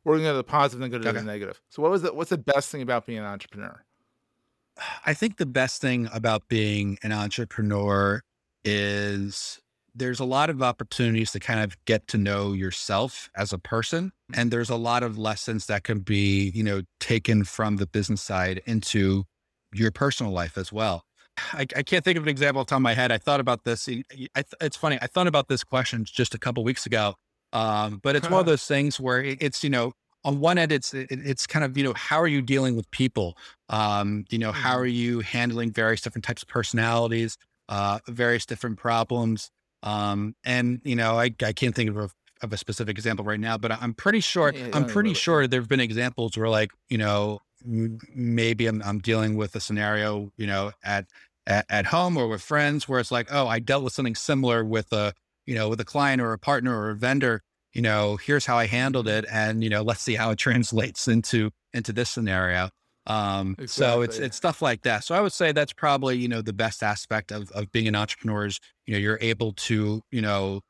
We're 0.04 0.14
going 0.14 0.24
to 0.24 0.30
go 0.30 0.34
to 0.34 0.38
the 0.38 0.44
positive 0.44 0.82
and 0.82 0.94
then 0.94 1.00
go 1.00 1.04
to 1.04 1.10
Okay. 1.10 1.20
the 1.20 1.26
negative. 1.26 1.62
So 1.70 1.82
what 1.82 1.92
was 1.92 2.02
the, 2.02 2.14
what's 2.14 2.30
the 2.30 2.38
best 2.38 2.72
thing 2.72 2.82
about 2.82 3.06
being 3.06 3.20
an 3.20 3.26
entrepreneur? 3.26 3.84
I 5.06 5.14
think 5.14 5.38
the 5.38 5.46
best 5.46 5.82
thing 5.82 6.10
about 6.14 6.48
being 6.48 6.98
an 7.04 7.12
entrepreneur 7.12 8.22
is 8.66 9.60
there's 9.96 10.20
a 10.20 10.26
lot 10.26 10.50
of 10.50 10.64
opportunities 10.64 11.32
to 11.32 11.40
kind 11.40 11.60
of 11.60 11.78
get 11.86 12.08
to 12.08 12.18
know 12.18 12.54
yourself 12.54 13.30
as 13.36 13.54
a 13.54 13.60
person. 13.60 14.06
Mm-hmm. 14.08 14.40
And 14.40 14.52
there's 14.52 14.70
a 14.70 14.76
lot 14.76 15.04
of 15.04 15.18
lessons 15.18 15.68
that 15.68 15.84
can 15.84 16.00
be, 16.00 16.52
you 16.56 16.64
know, 16.64 16.82
taken 17.00 17.44
from 17.44 17.76
the 17.78 17.86
business 17.86 18.22
side 18.22 18.62
into 18.66 19.26
your 19.74 19.92
personal 19.92 20.32
life 20.32 20.58
as 20.58 20.72
well. 20.72 21.04
I, 21.38 21.62
I 21.76 21.84
can't 21.84 22.04
think 22.04 22.18
of 22.18 22.24
an 22.24 22.30
example 22.30 22.62
off 22.62 22.68
the 22.68 22.72
top 22.72 22.78
of 22.78 22.84
my 22.84 22.94
head. 22.94 23.12
I 23.12 23.18
thought 23.18 23.40
about 23.40 23.64
this. 23.64 23.90
I, 23.90 24.44
it's 24.62 24.78
funny. 24.78 24.98
I 25.02 25.08
thought 25.08 25.28
about 25.28 25.48
this 25.48 25.64
question 25.64 26.06
just 26.06 26.34
a 26.36 26.38
couple 26.38 26.64
weeks 26.64 26.86
ago. 26.86 27.16
Um, 27.52 28.00
but 28.02 28.16
it's 28.16 28.30
one 28.30 28.40
of 28.40 28.46
those 28.48 28.66
things 28.66 29.00
where 29.00 29.24
it, 29.24 29.38
it's, 29.42 29.64
you 29.64 29.70
know, 29.70 29.94
on 30.26 30.40
one 30.40 30.58
end, 30.58 30.72
it's, 30.72 30.94
it, 30.94 31.08
it's 31.10 31.46
kind 31.46 31.66
of, 31.66 31.78
you 31.78 31.84
know, 31.84 31.94
how 31.94 32.20
are 32.20 32.28
you 32.28 32.42
dealing 32.42 32.76
with 32.76 32.90
people? 32.92 33.38
Um, 33.70 34.26
you 34.30 34.38
know, 34.38 34.52
how 34.52 34.78
are 34.78 34.86
you 34.86 35.20
handling 35.20 35.72
various 35.72 36.02
different 36.02 36.24
types 36.26 36.42
of 36.42 36.48
personalities, 36.48 37.38
uh, 37.70 38.00
various 38.08 38.46
different 38.46 38.78
problems? 38.78 39.52
Um, 39.82 40.36
and, 40.46 40.82
you 40.86 40.96
know, 40.96 41.20
I, 41.20 41.32
I 41.44 41.52
can't 41.54 41.76
think 41.76 41.90
of 41.90 41.98
a, 41.98 42.10
of 42.42 42.54
a 42.54 42.58
specific 42.58 42.98
example 42.98 43.26
right 43.26 43.40
now, 43.40 43.58
but 43.58 43.72
I'm 43.72 43.94
pretty 43.94 44.20
sure, 44.22 44.54
Yeah, 44.54 44.70
I'm 44.74 44.86
pretty 44.86 45.14
sure 45.14 45.48
there've 45.48 45.68
been 45.68 45.80
examples 45.80 46.38
where 46.38 46.50
like, 46.50 46.72
you 46.90 46.98
know, 46.98 47.40
maybe 47.66 48.68
I'm, 48.68 48.82
I'm 48.84 49.00
dealing 49.00 49.36
with 49.36 49.56
a 49.56 49.60
scenario, 49.60 50.32
you 50.38 50.48
know, 50.48 50.72
at, 50.84 51.06
at, 51.48 51.66
at 51.70 51.86
home 51.88 52.18
or 52.18 52.28
with 52.28 52.42
friends 52.42 52.88
where 52.88 53.00
it's 53.00 53.12
like, 53.12 53.28
oh, 53.32 53.48
I 53.48 53.60
dealt 53.60 53.84
with 53.84 53.94
something 53.94 54.16
similar 54.16 54.64
with 54.64 54.92
a, 54.94 55.14
you 55.46 55.56
know, 55.56 55.70
with 55.70 55.80
a 55.82 55.86
client 55.86 56.22
or 56.22 56.34
a 56.34 56.40
partner 56.40 56.78
or 56.78 56.90
a 56.92 56.96
vendor, 56.96 57.42
you 57.74 57.82
know, 57.82 58.18
here's 58.18 58.46
how 58.46 58.58
I 58.58 58.68
handled 58.68 59.08
it. 59.08 59.26
And, 59.32 59.64
you 59.64 59.70
know, 59.70 59.82
let's 59.82 60.02
see 60.02 60.16
how 60.16 60.32
it 60.32 60.38
translates 60.40 61.08
into, 61.08 61.52
into 61.74 61.92
this 61.92 62.10
scenario. 62.10 62.70
Um, 63.06 63.58
so 63.66 64.02
it's, 64.02 64.18
it's 64.18 64.38
stuff 64.38 64.62
like 64.62 64.84
that. 64.84 65.04
So 65.04 65.14
I 65.14 65.20
would 65.20 65.34
say 65.34 65.52
that's 65.52 65.74
probably, 65.74 66.16
you 66.18 66.30
know, 66.30 66.42
the 66.42 66.54
best 66.54 66.82
aspect 66.82 67.32
of, 67.32 67.52
of 67.52 67.70
being 67.74 67.88
an 67.90 67.96
entrepreneur 67.96 68.46
is, 68.46 68.60
you 68.86 68.94
know, 68.94 69.00
you're 69.00 69.18
able 69.20 69.52
to, 69.54 70.02
you 70.12 70.22
know, 70.22 70.62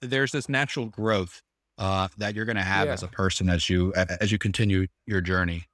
there's 0.00 0.30
this 0.30 0.48
natural 0.48 0.86
growth, 0.86 1.42
uh, 1.78 2.06
that 2.18 2.34
you're 2.34 2.44
going 2.44 2.56
to 2.56 2.62
have 2.62 2.86
Yeah. 2.86 2.92
as 2.92 3.02
a 3.02 3.08
person 3.08 3.48
as 3.48 3.68
you, 3.68 3.92
as 3.94 4.30
you 4.30 4.38
continue 4.38 4.86
your 5.06 5.20
journey. 5.20 5.64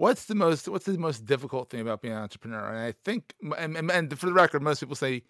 What's 0.00 0.24
the 0.24 0.34
most 0.34 0.66
what's 0.66 0.86
the 0.86 0.96
most 0.96 1.26
difficult 1.26 1.68
thing 1.68 1.82
about 1.82 2.00
being 2.00 2.14
an 2.14 2.22
entrepreneur? 2.22 2.68
And 2.70 2.78
I 2.78 2.94
think 3.04 3.34
and, 3.58 3.76
and, 3.76 3.90
and 3.90 4.18
for 4.18 4.24
the 4.24 4.32
record, 4.32 4.62
most 4.62 4.80
people 4.80 4.96
say 4.96 5.22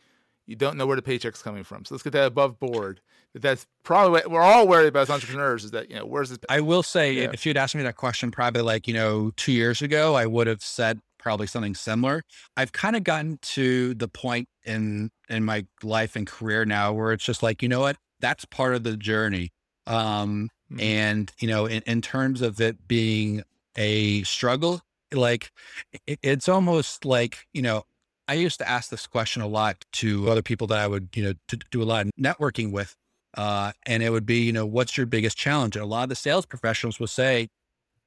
you 0.46 0.54
don't 0.54 0.76
know 0.76 0.86
where 0.86 0.94
the 0.94 1.02
paycheck's 1.02 1.42
coming 1.42 1.64
from. 1.64 1.84
So 1.84 1.92
let's 1.96 2.04
get 2.04 2.12
that 2.12 2.26
above 2.26 2.60
board. 2.60 3.00
That 3.32 3.42
that's 3.42 3.66
probably 3.82 4.12
what 4.12 4.30
we're 4.30 4.40
all 4.40 4.68
worried 4.68 4.86
about 4.86 5.02
as 5.02 5.10
entrepreneurs 5.10 5.64
is 5.64 5.72
that 5.72 5.90
you 5.90 5.96
know 5.96 6.06
where's 6.06 6.28
this 6.30 6.38
I 6.48 6.60
will 6.60 6.84
say, 6.84 7.14
Yeah. 7.14 7.30
if 7.32 7.44
you'd 7.44 7.56
asked 7.56 7.74
me 7.74 7.82
that 7.82 7.96
question 7.96 8.30
probably 8.30 8.62
like, 8.62 8.86
you 8.86 8.94
know, 8.94 9.32
two 9.36 9.50
years 9.50 9.82
ago, 9.82 10.14
I 10.14 10.26
would 10.26 10.46
have 10.46 10.62
said 10.62 11.00
probably 11.18 11.48
something 11.48 11.74
similar. 11.74 12.22
I've 12.56 12.70
kind 12.70 12.94
of 12.94 13.02
gotten 13.02 13.38
to 13.42 13.94
the 13.94 14.06
point 14.06 14.48
in 14.64 15.10
in 15.28 15.44
my 15.44 15.66
life 15.82 16.14
and 16.14 16.28
career 16.28 16.64
now 16.64 16.92
where 16.92 17.10
it's 17.12 17.24
just 17.24 17.42
like, 17.42 17.60
you 17.60 17.68
know 17.68 17.80
what, 17.80 17.96
that's 18.20 18.44
part 18.44 18.76
of 18.76 18.84
the 18.84 18.96
journey. 18.96 19.50
Um, 19.88 20.48
Mhm. 20.72 20.80
and 20.80 21.32
you 21.40 21.48
know, 21.48 21.66
in, 21.66 21.82
in 21.86 22.00
terms 22.00 22.40
of 22.40 22.60
it 22.60 22.86
being 22.86 23.42
a 23.76 24.22
struggle, 24.22 24.82
like 25.12 25.52
it, 26.06 26.18
it's 26.22 26.48
almost 26.48 27.04
like, 27.04 27.46
you 27.52 27.62
know, 27.62 27.84
I 28.28 28.34
used 28.34 28.58
to 28.60 28.68
ask 28.68 28.90
this 28.90 29.06
question 29.06 29.42
a 29.42 29.46
lot 29.48 29.84
to 29.94 30.30
other 30.30 30.42
people 30.42 30.66
that 30.68 30.78
I 30.78 30.86
would, 30.86 31.08
you 31.14 31.24
know, 31.24 31.32
to 31.48 31.56
do 31.70 31.82
a 31.82 31.84
lot 31.84 32.06
of 32.06 32.12
networking 32.20 32.70
with. 32.72 32.96
Uh, 33.36 33.72
and 33.86 34.02
it 34.02 34.10
would 34.10 34.26
be, 34.26 34.40
you 34.42 34.52
know, 34.52 34.66
what's 34.66 34.96
your 34.96 35.06
biggest 35.06 35.36
challenge? 35.36 35.76
And 35.76 35.82
a 35.82 35.86
lot 35.86 36.04
of 36.04 36.08
the 36.08 36.16
sales 36.16 36.46
professionals 36.46 37.00
will 37.00 37.06
say, 37.06 37.48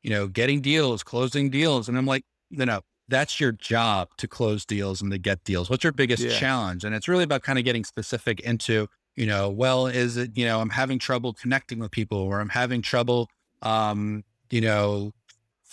you 0.01 0.10
know, 0.10 0.27
getting 0.27 0.62
deals, 0.62 1.03
closing 1.03 1.50
deals. 1.50 1.89
And 1.89 1.98
I'm 1.98 2.05
like, 2.05 2.24
no, 2.51 2.65
no, 2.65 2.82
that's 3.08 3.39
your 3.39 3.51
job 3.53 4.10
to 4.17 4.27
close 4.27 4.65
deals 4.65 5.01
and 5.01 5.12
to 5.12 5.17
get 5.17 5.43
deals. 5.43 5.70
What's 5.70 5.84
your 5.84 5.93
biggest 5.93 6.24
Yeah. 6.24 6.39
challenge? 6.39 6.84
And 6.84 6.93
it's 6.96 7.08
really 7.08 7.24
about 7.24 7.43
kind 7.43 7.60
of 7.60 7.65
getting 7.65 7.84
specific 7.84 8.39
into, 8.41 8.88
you 9.15 9.25
know, 9.25 9.50
well, 9.50 9.88
is 9.88 10.17
it, 10.17 10.38
you 10.38 10.46
know, 10.46 10.60
I'm 10.60 10.70
having 10.70 11.00
trouble 11.00 11.34
connecting 11.34 11.79
with 11.79 11.91
people 11.91 12.17
or 12.17 12.39
I'm 12.39 12.50
having 12.50 12.82
trouble, 12.82 13.29
um, 13.62 14.24
you 14.50 14.62
know, 14.62 15.13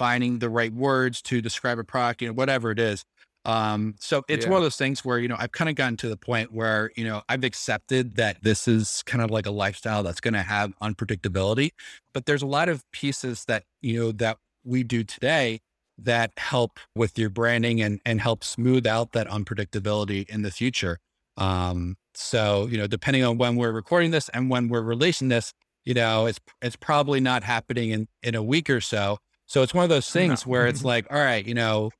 finding 0.00 0.38
the 0.38 0.49
right 0.49 0.73
words 0.73 1.21
to 1.21 1.42
describe 1.42 1.78
a 1.78 1.85
product, 1.85 2.23
you 2.23 2.28
know, 2.28 2.33
whatever 2.33 2.71
it 2.71 2.78
is. 2.78 3.04
Um, 3.45 3.97
so 4.00 4.23
it's 4.28 4.47
Yeah. 4.47 4.52
one 4.52 4.57
of 4.57 4.62
those 4.62 4.76
things 4.78 5.04
where, 5.04 5.19
you 5.19 5.28
know, 5.28 5.37
I've 5.38 5.52
kind 5.52 5.69
of 5.69 5.75
gotten 5.75 5.99
to 5.99 6.09
the 6.09 6.16
point 6.16 6.52
where, 6.54 6.90
you 6.97 7.04
know, 7.04 7.21
I've 7.28 7.45
accepted 7.45 8.16
that 8.16 8.42
this 8.42 8.66
is 8.66 9.02
kind 9.04 9.23
of 9.23 9.30
like 9.30 9.45
a 9.45 9.50
lifestyle 9.50 10.02
that's 10.02 10.23
going 10.23 10.33
to 10.33 10.42
have 10.42 10.73
unpredictability, 10.80 11.73
but 12.14 12.25
there's 12.25 12.40
a 12.40 12.47
lot 12.47 12.71
of 12.71 12.90
pieces 12.92 13.45
that, 13.45 13.64
you 13.83 14.00
know, 14.00 14.12
that 14.12 14.38
we 14.64 14.83
do 14.83 15.04
today 15.04 15.61
that 15.99 16.30
help 16.38 16.80
with 16.95 17.19
your 17.19 17.28
branding 17.28 17.83
and, 17.83 18.00
and 18.07 18.23
help 18.23 18.42
smooth 18.42 18.87
out 18.87 19.12
that 19.12 19.28
unpredictability 19.28 20.26
in 20.30 20.40
the 20.40 20.50
future. 20.50 20.97
Um, 21.37 21.99
so, 22.14 22.69
you 22.71 22.78
know, 22.78 22.87
depending 22.87 23.23
on 23.23 23.37
when 23.37 23.57
we're 23.57 23.73
recording 23.73 24.12
this 24.12 24.30
and 24.30 24.49
when 24.49 24.69
we're 24.69 24.80
releasing 24.80 25.28
this, 25.28 25.52
you 25.85 25.92
know, 25.92 26.25
it's, 26.25 26.40
it's 26.62 26.76
probably 26.76 27.21
not 27.21 27.45
happening 27.45 27.90
in, 27.90 28.09
in 28.23 28.35
a 28.35 28.42
week 28.42 28.71
or 28.71 28.80
so. 28.80 29.19
So 29.50 29.64
it's 29.64 29.75
one 29.75 29.85
of 29.85 29.90
those 29.90 30.12
things 30.12 30.47
No. 30.47 30.47
where 30.47 30.69
it's 30.69 30.85
like, 30.85 31.09
all 31.11 31.19
right, 31.19 31.45
you 31.45 31.54
know, 31.54 31.90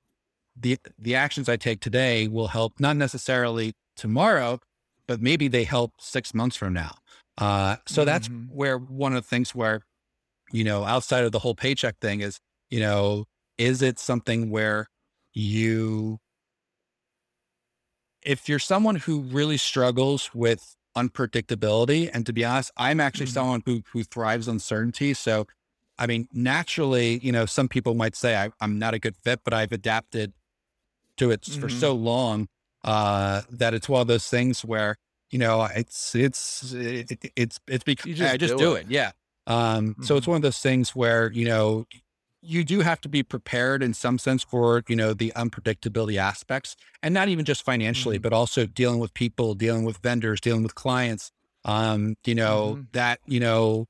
the 0.57 0.79
the 0.99 1.15
actions 1.17 1.49
I 1.49 1.57
take 1.57 1.81
today 1.81 2.29
will 2.29 2.49
help 2.49 2.81
not 2.81 2.97
necessarily 2.97 3.75
tomorrow, 3.97 4.61
but 5.09 5.21
maybe 5.23 5.49
they 5.49 5.65
help 5.65 5.93
six 6.01 6.35
months 6.35 6.57
from 6.57 6.75
now. 6.75 6.97
Uh, 7.39 7.77
so 7.89 8.05
that's 8.05 8.29
Mhm. 8.29 8.51
where 8.51 8.79
one 8.79 9.15
of 9.17 9.23
the 9.25 9.29
things 9.29 9.55
where, 9.55 9.83
you 10.53 10.65
know, 10.65 10.85
outside 10.85 11.25
of 11.25 11.33
the 11.33 11.41
whole 11.41 11.55
paycheck 11.55 11.97
thing 12.01 12.21
is, 12.23 12.39
you 12.71 12.81
know, 12.81 13.27
is 13.59 13.83
it 13.83 13.99
something 13.99 14.51
where 14.51 14.87
you, 15.35 16.19
if 18.23 18.49
you're 18.49 18.59
someone 18.59 18.97
who 18.97 19.21
really 19.23 19.57
struggles 19.57 20.31
with 20.35 20.75
unpredictability, 20.97 22.11
and 22.13 22.27
to 22.27 22.33
be 22.33 22.45
honest, 22.45 22.71
I'm 22.77 23.01
actually 23.01 23.27
Mhm. 23.27 23.27
someone 23.27 23.63
who 23.65 23.83
who 23.93 24.05
thrives 24.05 24.49
on 24.49 24.59
certainty. 24.59 25.15
So, 25.15 25.47
I 26.01 26.07
mean, 26.07 26.29
naturally, 26.33 27.19
you 27.19 27.33
know, 27.33 27.47
some 27.47 27.69
people 27.69 27.95
might 27.95 28.17
say 28.17 28.37
I, 28.37 28.51
I'm 28.61 28.79
not 28.79 28.95
a 28.95 28.99
good 28.99 29.17
fit, 29.17 29.41
but 29.45 29.55
I've 29.55 29.73
adapted 29.73 30.33
to 31.19 31.31
it 31.31 31.45
for 31.45 31.69
Mhm. 31.69 31.81
so 31.81 31.95
long 31.95 32.49
uh, 32.85 33.43
that 33.51 33.75
it's 33.75 33.89
one 33.89 34.01
of 34.01 34.07
those 34.09 34.29
things 34.29 34.65
where 34.65 34.97
you 35.31 35.39
know 35.39 35.65
it's 35.75 36.15
it's 36.15 36.73
it, 36.73 37.11
it- 37.13 37.33
it's 37.37 37.61
it's 37.69 37.85
because 37.85 38.07
You 38.07 38.15
just 38.15 38.35
I 38.35 38.37
just 38.37 38.57
do 38.57 38.59
do 38.65 38.75
it. 38.75 38.87
it. 38.87 38.91
Yeah. 38.91 39.13
Um, 39.47 39.97
So 40.01 40.17
it's 40.17 40.27
Mhm. 40.27 40.31
one 40.31 40.37
of 40.37 40.43
those 40.43 40.59
things 40.61 40.97
where 40.97 41.31
you 41.33 41.45
know 41.47 41.87
you 42.43 42.65
do 42.65 42.81
have 42.81 43.01
to 43.03 43.09
be 43.09 43.23
prepared 43.23 43.83
in 43.83 43.93
some 43.95 44.19
sense 44.19 44.43
for 44.43 44.83
you 44.89 44.97
know 44.97 45.13
the 45.13 45.33
unpredictability 45.37 46.17
aspects, 46.17 46.77
and 47.03 47.13
not 47.15 47.29
even 47.29 47.45
just 47.45 47.63
financially, 47.63 48.19
Mhm. 48.19 48.23
but 48.23 48.33
also 48.33 48.67
dealing 48.67 48.99
with 48.99 49.13
people, 49.15 49.55
dealing 49.55 49.85
with 49.85 49.99
vendors, 49.99 50.41
dealing 50.41 50.63
with 50.63 50.75
clients. 50.75 51.33
Um, 51.65 52.17
you 52.27 52.35
know 52.35 52.79
Mhm. 52.79 52.89
that 52.93 53.21
you 53.27 53.41
know 53.41 53.87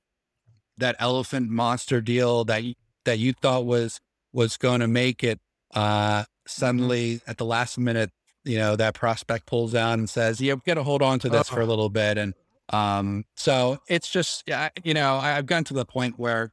that 0.81 0.97
elephant 0.99 1.51
monster 1.51 2.01
deal 2.01 2.45
that 2.45 2.65
you, 2.65 2.75
that 3.05 3.19
you 3.19 3.33
thought 3.33 3.65
was 3.65 4.01
was 4.33 4.57
going 4.57 4.81
to 4.81 4.89
make 4.89 5.23
it 5.25 5.41
uh 5.75 6.25
suddenly 6.47 7.21
at 7.27 7.37
the 7.39 7.45
last 7.45 7.79
minute 7.79 8.11
you 8.45 8.59
know 8.59 8.77
that 8.77 8.95
prospect 8.95 9.47
pulls 9.47 9.73
down 9.73 9.99
and 10.01 10.11
says 10.11 10.41
yeah 10.41 10.55
we've 10.55 10.65
got 10.65 10.75
to 10.75 10.83
hold 10.83 11.03
on 11.03 11.19
to 11.19 11.29
this 11.29 11.49
for 11.49 11.61
a 11.61 11.67
little 11.67 11.89
bit 11.89 12.19
and 12.19 12.35
um 12.71 13.25
so 13.37 13.79
it's 13.89 14.09
just 14.09 14.43
yeah 14.47 14.69
you 14.83 14.95
know 14.95 15.17
I, 15.17 15.37
i've 15.37 15.47
gotten 15.47 15.65
to 15.65 15.75
the 15.75 15.85
point 15.85 16.19
where 16.19 16.51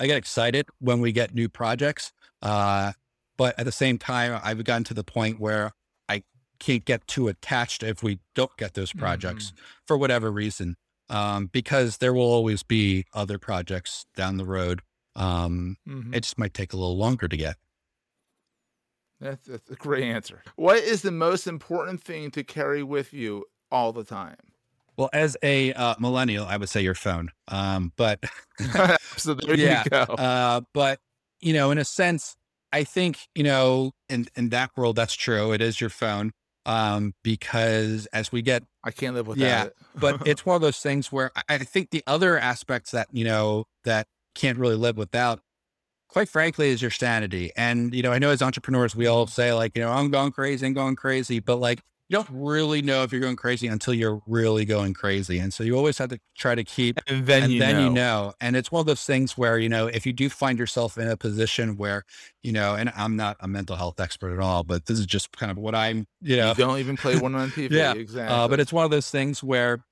i 0.00 0.06
get 0.06 0.16
excited 0.16 0.66
when 0.80 1.00
we 1.00 1.12
get 1.12 1.34
new 1.34 1.48
projects 1.48 2.12
uh 2.42 2.92
but 3.36 3.58
at 3.58 3.64
the 3.64 3.72
same 3.72 3.98
time 3.98 4.40
i've 4.42 4.62
gotten 4.64 4.84
to 4.84 4.94
the 4.94 5.04
point 5.04 5.38
where 5.40 5.72
i 6.08 6.22
can't 6.58 6.84
get 6.84 7.06
too 7.06 7.28
attached 7.28 7.82
if 7.82 8.02
we 8.02 8.18
don't 8.34 8.56
get 8.56 8.74
those 8.74 8.92
projects 8.92 9.52
for 9.86 9.96
whatever 9.96 10.30
reason 10.32 10.76
um, 11.08 11.46
because 11.46 11.98
there 11.98 12.12
will 12.14 12.22
always 12.22 12.62
be 12.62 13.04
other 13.14 13.38
projects 13.38 14.06
down 14.16 14.36
the 14.36 14.44
road. 14.44 14.80
Um, 15.16 15.76
Mhm. 15.86 16.14
it 16.14 16.22
just 16.22 16.38
might 16.38 16.54
take 16.54 16.72
a 16.72 16.76
little 16.76 16.96
longer 16.96 17.28
to 17.28 17.36
get. 17.36 17.56
That's, 19.20 19.46
that's 19.46 19.70
a 19.70 19.76
great 19.76 20.04
answer. 20.04 20.42
What 20.56 20.78
is 20.78 21.02
the 21.02 21.10
most 21.12 21.46
important 21.46 22.02
thing 22.02 22.30
to 22.32 22.44
carry 22.44 22.82
with 22.82 23.12
you 23.12 23.46
all 23.70 23.92
the 23.92 24.04
time? 24.04 24.36
Well, 24.96 25.10
as 25.12 25.36
a 25.42 25.72
uh, 25.72 25.94
millennial, 25.98 26.46
I 26.46 26.56
would 26.56 26.68
say 26.68 26.80
your 26.82 26.94
phone. 26.94 27.30
Um, 27.48 27.92
but 27.96 28.22
so 29.16 29.34
there 29.34 29.56
Yeah. 29.56 29.84
you 29.84 29.90
go. 29.90 30.04
uh, 30.16 30.62
but 30.72 31.00
you 31.40 31.52
know, 31.52 31.70
in 31.70 31.78
a 31.78 31.84
sense, 31.84 32.36
I 32.72 32.84
think 32.84 33.18
you 33.34 33.42
know, 33.42 33.92
in 34.08 34.26
in 34.36 34.50
that 34.50 34.70
world, 34.76 34.96
that's 34.96 35.14
true. 35.14 35.52
It 35.52 35.60
is 35.60 35.80
your 35.80 35.90
phone. 35.90 36.32
Um, 36.66 37.14
because 37.22 38.06
as 38.12 38.32
we 38.32 38.40
get 38.40 38.62
I 38.82 38.90
can't 38.90 39.14
live 39.14 39.26
without 39.26 39.44
yeah, 39.44 39.64
it. 39.64 39.76
but 39.94 40.22
it's 40.26 40.46
one 40.46 40.56
of 40.56 40.62
those 40.62 40.78
things 40.78 41.12
where 41.12 41.30
I, 41.36 41.42
I 41.50 41.58
think 41.58 41.90
the 41.90 42.02
other 42.06 42.38
aspects 42.38 42.92
that 42.92 43.08
you 43.12 43.24
know 43.24 43.66
that 43.84 44.06
can't 44.34 44.58
really 44.58 44.76
live 44.76 44.96
without 44.96 45.40
quite 46.08 46.28
frankly 46.28 46.70
is 46.70 46.80
your 46.80 46.90
sanity 46.90 47.50
and 47.56 47.92
you 47.94 48.02
know 48.02 48.12
i 48.12 48.18
know 48.18 48.30
as 48.30 48.40
entrepreneurs 48.40 48.94
we 48.94 49.06
all 49.06 49.26
say 49.26 49.52
like 49.52 49.76
you 49.76 49.82
know 49.82 49.90
i'm 49.90 50.10
going 50.10 50.30
crazy 50.30 50.66
i'm 50.66 50.72
going 50.72 50.94
crazy 50.94 51.40
but 51.40 51.56
like 51.56 51.82
you 52.08 52.16
don't 52.16 52.28
really 52.30 52.82
know 52.82 53.02
if 53.02 53.12
you're 53.12 53.20
going 53.20 53.36
crazy 53.36 53.66
until 53.66 53.94
you're 53.94 54.20
really 54.26 54.64
going 54.64 54.92
crazy 54.92 55.38
and 55.38 55.54
so 55.54 55.64
you 55.64 55.74
always 55.76 55.96
have 55.98 56.10
to 56.10 56.18
try 56.36 56.54
to 56.54 56.62
keep 56.64 57.00
and 57.06 57.26
then 57.26 57.44
and 57.44 57.52
you 57.52 57.58
then 57.58 57.76
know. 57.76 57.84
you 57.84 57.90
know 57.90 58.32
and 58.40 58.56
it's 58.56 58.70
one 58.70 58.80
of 58.80 58.86
those 58.86 59.04
things 59.04 59.38
where 59.38 59.58
you 59.58 59.68
know 59.68 59.86
if 59.86 60.04
you 60.04 60.12
do 60.12 60.28
find 60.28 60.58
yourself 60.58 60.98
in 60.98 61.08
a 61.08 61.16
position 61.16 61.76
where 61.76 62.04
you 62.42 62.52
know 62.52 62.74
and 62.74 62.92
i'm 62.96 63.16
not 63.16 63.36
a 63.40 63.48
mental 63.48 63.74
health 63.76 63.98
expert 64.00 64.34
at 64.34 64.40
all 64.40 64.62
but 64.64 64.84
this 64.86 64.98
is 64.98 65.06
just 65.06 65.34
kind 65.36 65.50
of 65.50 65.56
what 65.56 65.74
i'm 65.74 66.06
you 66.20 66.36
know 66.36 66.48
You 66.50 66.54
don't 66.64 66.78
even 66.78 66.96
play 66.96 67.16
one 67.18 67.34
on 67.34 67.50
TV. 67.50 67.70
Yeah, 67.70 67.92
exactly. 67.94 68.34
uh, 68.34 68.48
but 68.48 68.60
it's 68.60 68.72
one 68.72 68.84
of 68.84 68.90
those 68.90 69.10
things 69.10 69.42
where, 69.42 69.84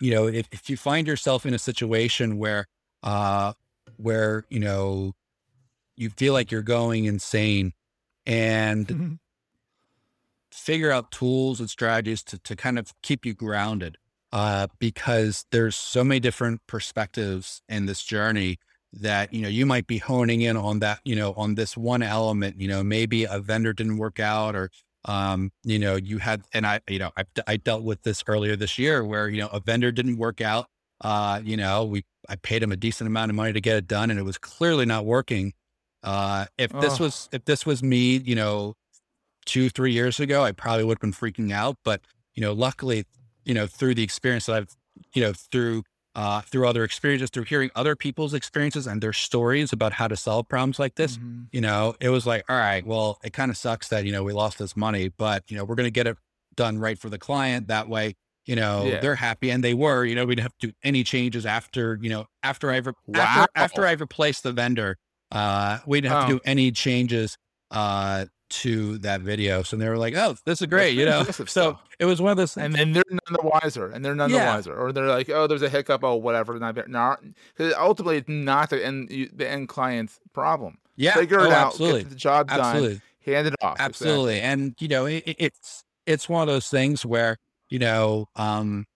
you 0.00 0.10
know, 0.10 0.26
if, 0.26 0.48
if 0.52 0.68
you 0.68 0.76
find 0.76 1.06
yourself 1.06 1.46
in 1.46 1.54
a 1.54 1.58
situation 1.58 2.38
where, 2.38 2.66
uh, 3.02 3.52
where, 3.96 4.44
you 4.48 4.58
know, 4.60 5.12
you 5.96 6.10
feel 6.10 6.32
like 6.32 6.50
you're 6.50 6.62
going 6.62 7.04
insane 7.04 7.72
and 8.26 9.18
figure 10.52 10.90
out 10.90 11.10
tools 11.10 11.60
and 11.60 11.70
strategies 11.70 12.22
to, 12.24 12.38
to 12.40 12.56
kind 12.56 12.78
of 12.78 12.92
keep 13.02 13.24
you 13.26 13.34
grounded. 13.34 13.98
Uh, 14.32 14.66
because 14.78 15.44
there's 15.50 15.76
so 15.76 16.02
many 16.02 16.18
different 16.18 16.60
perspectives 16.66 17.60
in 17.68 17.84
this 17.84 18.02
journey 18.02 18.56
that, 18.94 19.30
you 19.32 19.42
know, 19.42 19.48
you 19.48 19.66
might 19.66 19.86
be 19.86 19.98
honing 19.98 20.40
in 20.40 20.56
on 20.56 20.78
that, 20.78 21.00
you 21.04 21.14
know, 21.14 21.34
on 21.34 21.54
this 21.54 21.76
one 21.76 22.02
element, 22.02 22.58
you 22.58 22.66
know, 22.66 22.82
maybe 22.82 23.24
a 23.24 23.38
vendor 23.40 23.74
didn't 23.74 23.98
work 23.98 24.20
out 24.20 24.56
or, 24.56 24.70
um, 25.04 25.50
you 25.64 25.78
know, 25.78 25.96
you 25.96 26.16
had, 26.16 26.44
and 26.54 26.66
I, 26.66 26.80
you 26.88 26.98
know, 26.98 27.10
I, 27.16 27.24
I 27.46 27.56
dealt 27.58 27.82
with 27.82 28.02
this 28.04 28.24
earlier 28.26 28.56
this 28.56 28.78
year 28.78 29.04
where, 29.04 29.28
you 29.28 29.38
know, 29.40 29.48
a 29.48 29.60
vendor 29.60 29.92
didn't 29.92 30.16
work 30.16 30.40
out. 30.40 30.66
Uh, 31.02 31.40
you 31.44 31.56
know, 31.58 31.84
we, 31.84 32.04
I 32.28 32.36
paid 32.36 32.62
him 32.62 32.72
a 32.72 32.76
decent 32.76 33.08
amount 33.08 33.30
of 33.30 33.34
money 33.34 33.52
to 33.52 33.60
get 33.60 33.76
it 33.76 33.86
done 33.86 34.10
and 34.10 34.18
it 34.18 34.22
was 34.22 34.38
clearly 34.38 34.86
not 34.86 35.04
working. 35.04 35.52
Uh, 36.02 36.46
if 36.56 36.76
this 36.78 36.98
Oh. 36.98 37.04
was, 37.04 37.28
if 37.32 37.44
this 37.44 37.66
was 37.66 37.82
me, 37.82 38.16
you 38.16 38.34
know, 38.34 38.74
two, 39.44 39.68
three 39.70 39.92
years 39.92 40.20
ago, 40.20 40.44
I 40.44 40.52
probably 40.52 40.84
would 40.84 40.98
have 40.98 41.00
been 41.00 41.12
freaking 41.12 41.52
out. 41.52 41.76
But, 41.84 42.00
you 42.34 42.40
know, 42.40 42.52
luckily, 42.52 43.04
you 43.44 43.54
know, 43.54 43.66
through 43.66 43.94
the 43.94 44.02
experience 44.02 44.46
that 44.46 44.56
I've, 44.56 44.76
you 45.14 45.22
know, 45.22 45.32
through, 45.32 45.82
uh, 46.14 46.42
through 46.42 46.68
other 46.68 46.84
experiences, 46.84 47.30
through 47.30 47.44
hearing 47.44 47.70
other 47.74 47.96
people's 47.96 48.34
experiences 48.34 48.86
and 48.86 49.02
their 49.02 49.12
stories 49.14 49.72
about 49.72 49.94
how 49.94 50.06
to 50.08 50.16
solve 50.16 50.48
problems 50.48 50.78
like 50.78 50.94
this, 50.96 51.16
Mhm. 51.18 51.48
you 51.52 51.60
know, 51.60 51.94
it 52.00 52.10
was 52.10 52.26
like, 52.26 52.44
all 52.50 52.56
right, 52.56 52.84
well, 52.86 53.18
it 53.24 53.32
kind 53.32 53.50
of 53.50 53.56
sucks 53.56 53.88
that, 53.88 54.04
you 54.04 54.12
know, 54.12 54.22
we 54.22 54.32
lost 54.32 54.58
this 54.58 54.76
money, 54.76 55.08
but, 55.08 55.50
you 55.50 55.56
know, 55.56 55.64
we're 55.64 55.74
going 55.74 55.86
to 55.86 55.90
get 55.90 56.06
it 56.06 56.18
done 56.54 56.78
right 56.78 56.98
for 56.98 57.08
the 57.08 57.18
client. 57.18 57.68
That 57.68 57.88
way, 57.88 58.14
you 58.44 58.54
know, 58.56 58.90
Yeah. 58.90 59.00
they're 59.00 59.14
happy 59.14 59.50
and 59.50 59.64
they 59.64 59.72
were, 59.72 60.04
you 60.04 60.14
know, 60.14 60.26
we 60.26 60.34
didn't 60.34 60.42
have 60.44 60.58
to 60.58 60.66
do 60.68 60.72
any 60.82 61.02
changes 61.02 61.46
after, 61.46 61.98
you 62.02 62.10
know, 62.10 62.26
after 62.42 62.70
I've, 62.70 62.86
re- 62.86 62.92
Wow. 63.06 63.24
after, 63.24 63.50
after 63.56 63.86
I've 63.86 64.00
replaced 64.02 64.42
the 64.42 64.52
vendor, 64.52 64.98
uh, 65.30 65.78
we 65.86 66.00
didn't 66.02 66.10
have 66.16 66.26
to 66.26 66.32
Oh. 66.34 66.38
do 66.38 66.40
any 66.44 66.70
changes, 66.72 67.38
uh, 67.72 68.26
to 68.50 68.98
that 68.98 69.22
video. 69.22 69.62
So 69.62 69.76
they 69.76 69.88
were 69.88 69.96
like, 69.98 70.14
oh, 70.14 70.36
this 70.44 70.60
is 70.60 70.66
great, 70.68 70.94
you 70.96 71.04
know? 71.06 71.24
So 71.32 71.44
stuff. 71.46 71.80
it 71.98 72.04
was 72.04 72.20
one 72.20 72.30
of 72.32 72.36
those 72.36 72.56
And 72.56 72.74
then 72.74 72.92
they're 72.92 73.02
none 73.10 73.18
the 73.30 73.42
wiser, 73.42 73.88
and 73.88 74.04
they're 74.04 74.14
none 74.14 74.30
Yeah. 74.30 74.44
the 74.44 74.56
wiser, 74.56 74.74
or 74.76 74.92
they're 74.92 75.08
like, 75.08 75.30
"Oh, 75.30 75.46
there's 75.46 75.62
a 75.62 75.68
hiccup. 75.70 76.04
Oh, 76.04 76.16
whatever." 76.16 76.58
Not 76.58 76.88
not 76.88 77.22
because 77.56 77.72
ultimately 77.78 78.18
it's 78.18 78.28
not 78.28 78.70
the 78.70 78.84
end 78.84 79.08
the 79.34 79.48
end 79.48 79.68
client's 79.68 80.20
problem. 80.34 80.78
yeah, 80.96 81.14
Figure 81.14 81.40
oh, 81.40 81.44
it 81.44 81.52
out, 81.52 81.66
absolutely. 81.68 82.00
get 82.02 82.10
the 82.10 82.16
job 82.16 82.48
done, 82.48 82.60
Absolutely. 82.60 83.00
hand 83.24 83.46
it 83.46 83.54
off. 83.62 83.76
Absolutely. 83.80 84.40
And, 84.40 84.74
you 84.78 84.88
know, 84.88 85.06
it- 85.06 85.22
it's, 85.38 85.84
it's 86.06 86.28
one 86.28 86.42
of 86.42 86.48
those 86.48 86.68
things 86.68 87.06
where, 87.06 87.38
you 87.70 87.78
know, 87.78 88.28
um, 88.36 88.86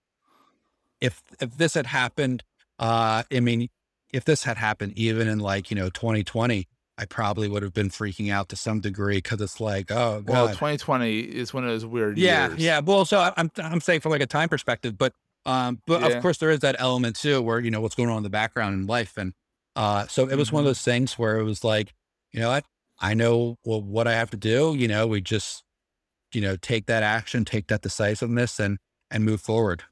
if, 1.01 1.21
if 1.41 1.57
this 1.57 1.73
had 1.73 1.87
happened, 1.87 2.43
uh, 2.79 3.23
I 3.31 3.39
mean, 3.39 3.69
if 4.13 4.25
this 4.25 4.43
had 4.43 4.57
happened 4.57 4.93
even 4.95 5.27
in 5.27 5.39
like, 5.39 5.69
you 5.71 5.75
know, 5.75 5.89
2020, 5.89 6.67
I 6.97 7.05
probably 7.05 7.47
would 7.47 7.61
have 7.63 7.73
been 7.73 7.89
freaking 7.89 8.31
out 8.31 8.49
to 8.49 8.55
some 8.55 8.79
degree 8.81 9.17
because 9.17 9.39
it's 9.41 9.59
like, 9.59 9.91
oh, 9.91 10.17
Exactly. 10.17 10.33
Well, 10.33 10.47
2020 10.47 11.19
is 11.19 11.53
one 11.53 11.63
of 11.63 11.69
those 11.69 11.85
weird 11.85 12.17
yeah. 12.17 12.49
years. 12.49 12.59
Yeah. 12.59 12.75
Yeah. 12.77 12.79
Well, 12.79 13.05
so 13.05 13.19
I- 13.19 13.33
I'm, 13.37 13.51
I'm 13.57 13.81
saying 13.81 14.01
from 14.01 14.11
like 14.11 14.21
a 14.21 14.25
time 14.27 14.49
perspective, 14.49 14.97
but, 14.97 15.13
um, 15.45 15.81
but 15.85 16.01
Yeah. 16.01 16.07
of 16.07 16.21
course 16.21 16.39
there 16.39 16.49
is 16.49 16.59
that 16.61 16.75
element 16.79 17.15
too, 17.15 17.41
where, 17.41 17.59
you 17.59 17.69
know, 17.71 17.81
what's 17.81 17.95
going 17.95 18.09
on 18.09 18.17
in 18.17 18.23
the 18.23 18.29
background 18.29 18.73
in 18.73 18.87
life. 18.87 19.15
And, 19.17 19.33
uh, 19.75 20.07
so 20.07 20.27
it 20.27 20.35
was 20.37 20.51
one 20.51 20.61
of 20.61 20.65
Mhm. 20.65 20.69
those 20.69 20.81
things 20.81 21.13
where 21.19 21.37
it 21.37 21.43
was 21.43 21.63
like, 21.63 21.93
you 22.31 22.39
know 22.39 22.49
what, 22.49 22.65
I 22.99 23.13
know 23.13 23.57
well, 23.63 23.81
what 23.81 24.07
I 24.07 24.13
have 24.13 24.31
to 24.31 24.37
do, 24.37 24.73
you 24.75 24.87
know, 24.87 25.05
we 25.05 25.21
just, 25.21 25.63
you 26.33 26.41
know, 26.41 26.55
take 26.57 26.87
that 26.87 27.03
action, 27.03 27.45
take 27.45 27.67
that 27.67 27.83
decisiveness 27.83 28.59
and, 28.59 28.79
and 29.11 29.23
move 29.23 29.39
forward. 29.39 29.83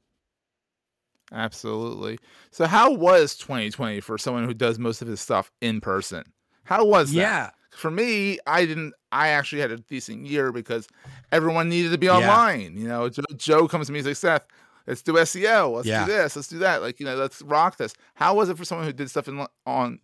Absolutely. 1.32 2.18
So, 2.50 2.66
how 2.66 2.92
was 2.92 3.36
2020 3.36 4.00
for 4.00 4.16
someone 4.18 4.44
who 4.44 4.54
does 4.54 4.78
most 4.78 5.02
of 5.02 5.08
his 5.08 5.20
stuff 5.20 5.50
in 5.60 5.80
person? 5.80 6.24
How 6.66 6.84
was 6.84 7.12
that? 7.12 7.16
Yeah. 7.18 7.50
For 7.70 7.90
me, 7.90 8.38
I 8.46 8.64
didn't. 8.66 8.94
I 9.12 9.28
actually 9.28 9.60
had 9.60 9.70
a 9.70 9.76
decent 9.78 10.26
year 10.26 10.50
because 10.52 10.88
everyone 11.32 11.68
needed 11.68 11.90
to 11.92 11.98
be 11.98 12.06
Yeah. 12.06 12.16
online. 12.18 12.76
You 12.76 12.88
know, 12.88 13.08
Joe, 13.08 13.22
Joe 13.36 13.68
comes 13.68 13.86
to 13.88 13.92
me 13.92 13.98
and 14.00 14.06
says, 14.06 14.18
"Seth, 14.18 14.46
let's 14.86 15.02
do 15.02 15.18
SEO. 15.18 15.70
Let's 15.76 15.86
Yeah. 15.88 16.04
do 16.06 16.12
this. 16.12 16.36
Let's 16.36 16.48
do 16.48 16.58
that. 16.58 16.80
Like, 16.82 17.00
you 17.00 17.06
know, 17.06 17.16
let's 17.16 17.42
rock 17.42 17.76
this." 17.76 17.92
How 18.14 18.34
was 18.34 18.48
it 18.48 18.56
for 18.56 18.64
someone 18.64 18.86
who 18.86 18.92
did 18.92 19.10
stuff 19.10 19.28
in 19.28 19.46
on 19.66 20.00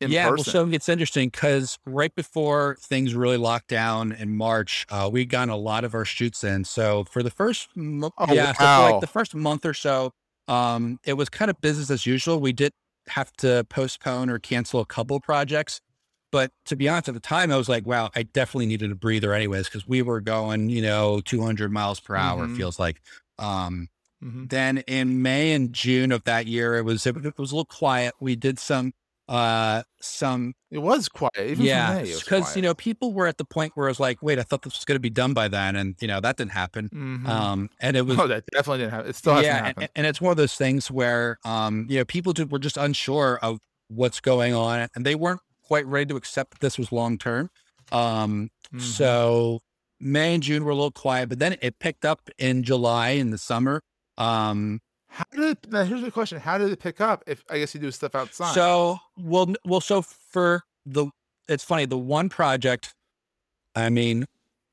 in 0.00 0.10
yeah, 0.10 0.28
person? 0.28 0.52
well, 0.58 0.66
so 0.66 0.74
it's 0.74 0.90
interesting 0.90 1.30
because 1.30 1.78
right 1.86 2.14
before 2.14 2.76
things 2.82 3.14
really 3.14 3.38
locked 3.38 3.68
down 3.68 4.12
in 4.12 4.36
March, 4.36 4.84
uh, 4.90 5.08
we 5.10 5.24
got 5.24 5.48
a 5.48 5.56
lot 5.56 5.84
of 5.84 5.94
our 5.94 6.04
shoots 6.04 6.44
in. 6.44 6.64
So 6.64 7.04
for 7.04 7.22
the 7.22 7.30
first, 7.30 7.68
mo- 7.74 8.12
Oh, 8.18 8.32
yeah, 8.34 8.52
so 8.52 8.64
like 8.92 9.00
the 9.00 9.06
first 9.06 9.34
month 9.34 9.64
or 9.64 9.72
so, 9.72 10.12
um, 10.48 11.00
it 11.04 11.14
was 11.14 11.30
kind 11.30 11.50
of 11.50 11.58
business 11.62 11.90
as 11.90 12.04
usual. 12.04 12.40
We 12.40 12.52
did 12.52 12.72
have 13.08 13.32
to 13.38 13.64
postpone 13.70 14.28
or 14.28 14.38
cancel 14.38 14.80
a 14.80 14.86
couple 14.86 15.18
projects, 15.20 15.80
but 16.36 16.52
to 16.66 16.76
be 16.76 16.86
honest, 16.86 17.08
at 17.08 17.14
the 17.14 17.20
time, 17.20 17.50
I 17.50 17.56
was 17.56 17.66
like, 17.66 17.86
wow, 17.86 18.10
I 18.14 18.24
definitely 18.24 18.66
needed 18.66 18.92
a 18.92 18.94
breather, 18.94 19.32
anyways, 19.32 19.68
because 19.70 19.88
we 19.88 20.02
were 20.02 20.20
going, 20.20 20.68
you 20.68 20.82
know, 20.82 21.22
200 21.24 21.72
miles 21.72 21.98
per 21.98 22.14
hour. 22.14 22.46
Mhm. 22.46 22.52
It 22.52 22.56
feels 22.58 22.78
like. 22.78 23.00
Um, 23.38 23.88
Mhm. 24.22 24.50
then 24.50 24.78
in 24.86 25.22
May 25.22 25.52
and 25.54 25.72
June 25.72 26.12
of 26.12 26.24
that 26.24 26.46
year, 26.46 26.74
it 26.76 26.82
was 26.82 27.06
it, 27.06 27.14
was 27.38 27.52
a 27.52 27.54
little 27.54 27.64
quiet. 27.64 28.12
We 28.20 28.36
did 28.36 28.58
some 28.58 28.92
uh 29.28 29.82
some 30.02 30.52
It 30.70 30.80
was 30.80 31.08
quiet. 31.08 31.32
Even 31.38 31.64
yeah, 31.64 31.88
for 31.88 31.94
May, 31.94 32.10
it 32.10 32.14
was 32.14 32.22
because 32.24 32.54
you 32.56 32.60
know 32.60 32.74
people 32.74 33.14
were 33.14 33.26
at 33.26 33.38
the 33.38 33.46
point 33.46 33.72
where 33.74 33.86
I 33.86 33.90
was 33.90 33.98
like, 33.98 34.22
wait, 34.22 34.38
I 34.38 34.42
thought 34.42 34.60
this 34.60 34.76
was 34.76 34.84
going 34.84 34.96
to 34.96 35.00
be 35.00 35.08
done 35.08 35.32
by 35.32 35.48
then, 35.48 35.74
and 35.74 35.96
you 36.02 36.08
know 36.08 36.20
that 36.20 36.36
didn't 36.36 36.52
happen. 36.52 36.90
Mhm. 36.90 37.26
Um, 37.26 37.70
and 37.80 37.96
it 37.96 38.02
was 38.02 38.18
oh, 38.18 38.26
that 38.26 38.44
definitely 38.52 38.80
didn't 38.80 38.92
happen. 38.92 39.08
It 39.08 39.16
still 39.16 39.32
hasn't 39.36 39.46
yeah, 39.46 39.64
happened. 39.68 39.82
and, 39.84 39.90
and 39.96 40.06
it's 40.06 40.20
one 40.20 40.32
of 40.32 40.36
those 40.36 40.54
things 40.54 40.90
where 40.90 41.38
um, 41.46 41.86
you 41.88 41.98
know 41.98 42.04
people 42.04 42.34
just, 42.34 42.50
were 42.50 42.58
just 42.58 42.76
unsure 42.76 43.38
of 43.40 43.58
what's 43.88 44.20
going 44.20 44.52
on, 44.54 44.88
and 44.94 45.06
they 45.06 45.14
weren't 45.14 45.40
quite 45.66 45.86
ready 45.86 46.06
to 46.06 46.16
accept 46.16 46.52
that 46.52 46.60
this 46.60 46.78
was 46.78 46.92
long 46.92 47.18
term. 47.18 47.50
Um, 47.92 48.50
Mhm. 48.72 48.80
so 48.80 49.60
May 50.00 50.34
and 50.34 50.42
June 50.42 50.64
were 50.64 50.70
a 50.72 50.74
little 50.74 50.90
quiet, 50.90 51.28
but 51.28 51.38
then 51.38 51.56
it 51.62 51.78
picked 51.78 52.04
up 52.04 52.28
in 52.38 52.62
July 52.62 53.10
in 53.10 53.30
the 53.30 53.38
summer. 53.38 53.82
Um, 54.18 54.80
How 55.08 55.24
did 55.32 55.40
it, 55.44 55.70
now? 55.72 55.84
Here's 55.84 56.02
the 56.02 56.10
question: 56.10 56.40
How 56.40 56.58
did 56.58 56.70
it 56.70 56.78
pick 56.80 57.00
up? 57.00 57.22
If 57.26 57.44
I 57.48 57.58
guess 57.58 57.74
you 57.74 57.80
do 57.80 57.90
stuff 57.90 58.14
outside. 58.14 58.54
So, 58.54 58.98
well, 59.16 59.54
well, 59.64 59.80
so 59.80 60.02
for 60.02 60.64
the, 60.84 61.06
it's 61.48 61.64
funny, 61.64 61.86
the 61.86 61.96
one 61.98 62.28
project, 62.28 62.94
I 63.74 63.88
mean, 63.88 64.26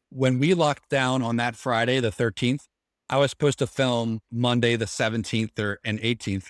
when 0.09 0.39
we 0.39 0.53
locked 0.53 0.89
down 0.89 1.21
on 1.21 1.37
that 1.37 1.55
Friday, 1.55 1.99
the 1.99 2.11
13th, 2.11 2.65
I 3.09 3.17
was 3.17 3.31
supposed 3.31 3.59
to 3.59 3.67
film 3.67 4.19
Monday, 4.31 4.75
the 4.75 4.85
17th 4.85 5.57
or 5.59 5.79
and 5.85 5.99
18th. 5.99 6.47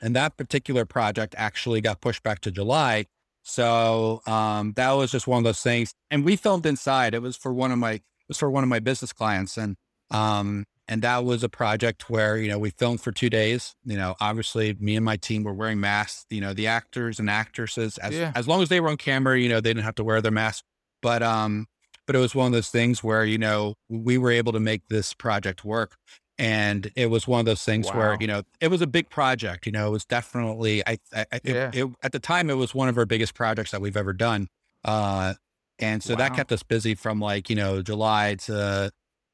And 0.00 0.16
that 0.16 0.36
particular 0.38 0.86
project 0.86 1.34
actually 1.36 1.80
got 1.82 2.00
pushed 2.00 2.22
back 2.22 2.40
to 2.40 2.50
July. 2.50 3.04
So, 3.42 4.22
um, 4.26 4.72
that 4.76 4.92
was 4.92 5.10
just 5.10 5.26
one 5.26 5.38
of 5.38 5.44
those 5.44 5.62
things. 5.62 5.94
And 6.10 6.24
we 6.24 6.36
filmed 6.36 6.66
inside. 6.66 7.14
It 7.14 7.22
was 7.22 7.36
for 7.36 7.52
one 7.52 7.72
of 7.72 7.78
my, 7.78 7.92
it 7.92 8.02
was 8.28 8.38
for 8.38 8.50
one 8.50 8.62
of 8.62 8.68
my 8.68 8.78
business 8.80 9.12
clients. 9.12 9.56
And, 9.56 9.76
um, 10.10 10.64
and 10.88 11.02
that 11.02 11.24
was 11.24 11.44
a 11.44 11.48
project 11.48 12.10
where, 12.10 12.36
you 12.36 12.48
know, 12.48 12.58
we 12.58 12.70
filmed 12.70 13.00
for 13.00 13.12
two 13.12 13.30
days. 13.30 13.74
You 13.84 13.96
know, 13.96 14.16
obviously 14.20 14.74
me 14.80 14.96
and 14.96 15.04
my 15.04 15.16
team 15.16 15.44
were 15.44 15.54
wearing 15.54 15.80
masks, 15.80 16.26
you 16.30 16.40
know, 16.40 16.52
the 16.52 16.66
actors 16.66 17.18
and 17.18 17.30
actresses, 17.30 17.96
as, 17.98 18.14
Yeah. 18.14 18.32
as 18.34 18.48
long 18.48 18.60
as 18.60 18.68
they 18.68 18.80
were 18.80 18.88
on 18.88 18.96
camera, 18.96 19.38
you 19.38 19.48
know, 19.48 19.60
they 19.60 19.70
didn't 19.70 19.84
have 19.84 19.94
to 19.96 20.04
wear 20.04 20.20
their 20.20 20.32
mask. 20.32 20.64
But, 21.00 21.22
um, 21.22 21.66
but 22.06 22.16
it 22.16 22.18
was 22.18 22.34
one 22.34 22.46
of 22.46 22.52
those 22.52 22.70
things 22.70 23.04
where, 23.04 23.24
you 23.24 23.38
know, 23.38 23.74
we 23.88 24.18
were 24.18 24.32
able 24.32 24.52
to 24.52 24.58
make 24.60 24.82
this 24.88 25.14
project 25.14 25.64
work. 25.64 25.94
And 26.40 26.90
it 26.96 27.06
was 27.10 27.28
one 27.28 27.38
of 27.40 27.44
those 27.46 27.62
things 27.64 27.86
where, 27.92 28.16
you 28.18 28.26
know, 28.26 28.42
it 28.60 28.68
was 28.68 28.80
a 28.80 28.86
big 28.86 29.10
project, 29.10 29.66
you 29.66 29.72
know, 29.72 29.86
it 29.88 29.90
was 29.90 30.06
definitely, 30.06 30.82
I, 30.86 30.96
I, 31.14 31.26
I- 31.32 31.40
it- 31.44 31.74
it, 31.74 31.90
at 32.02 32.12
the 32.12 32.18
time, 32.18 32.48
it 32.48 32.54
was 32.54 32.74
one 32.74 32.88
of 32.88 32.96
our 32.96 33.04
biggest 33.04 33.34
projects 33.34 33.72
that 33.72 33.80
we've 33.82 33.96
ever 33.96 34.14
done. 34.14 34.48
Uh, 34.84 35.34
and 35.78 36.02
so 36.02 36.14
that 36.14 36.34
kept 36.34 36.50
us 36.52 36.62
busy 36.62 36.94
from 36.94 37.20
like, 37.20 37.50
you 37.50 37.56
know, 37.56 37.82
July 37.82 38.36
to 38.46 38.90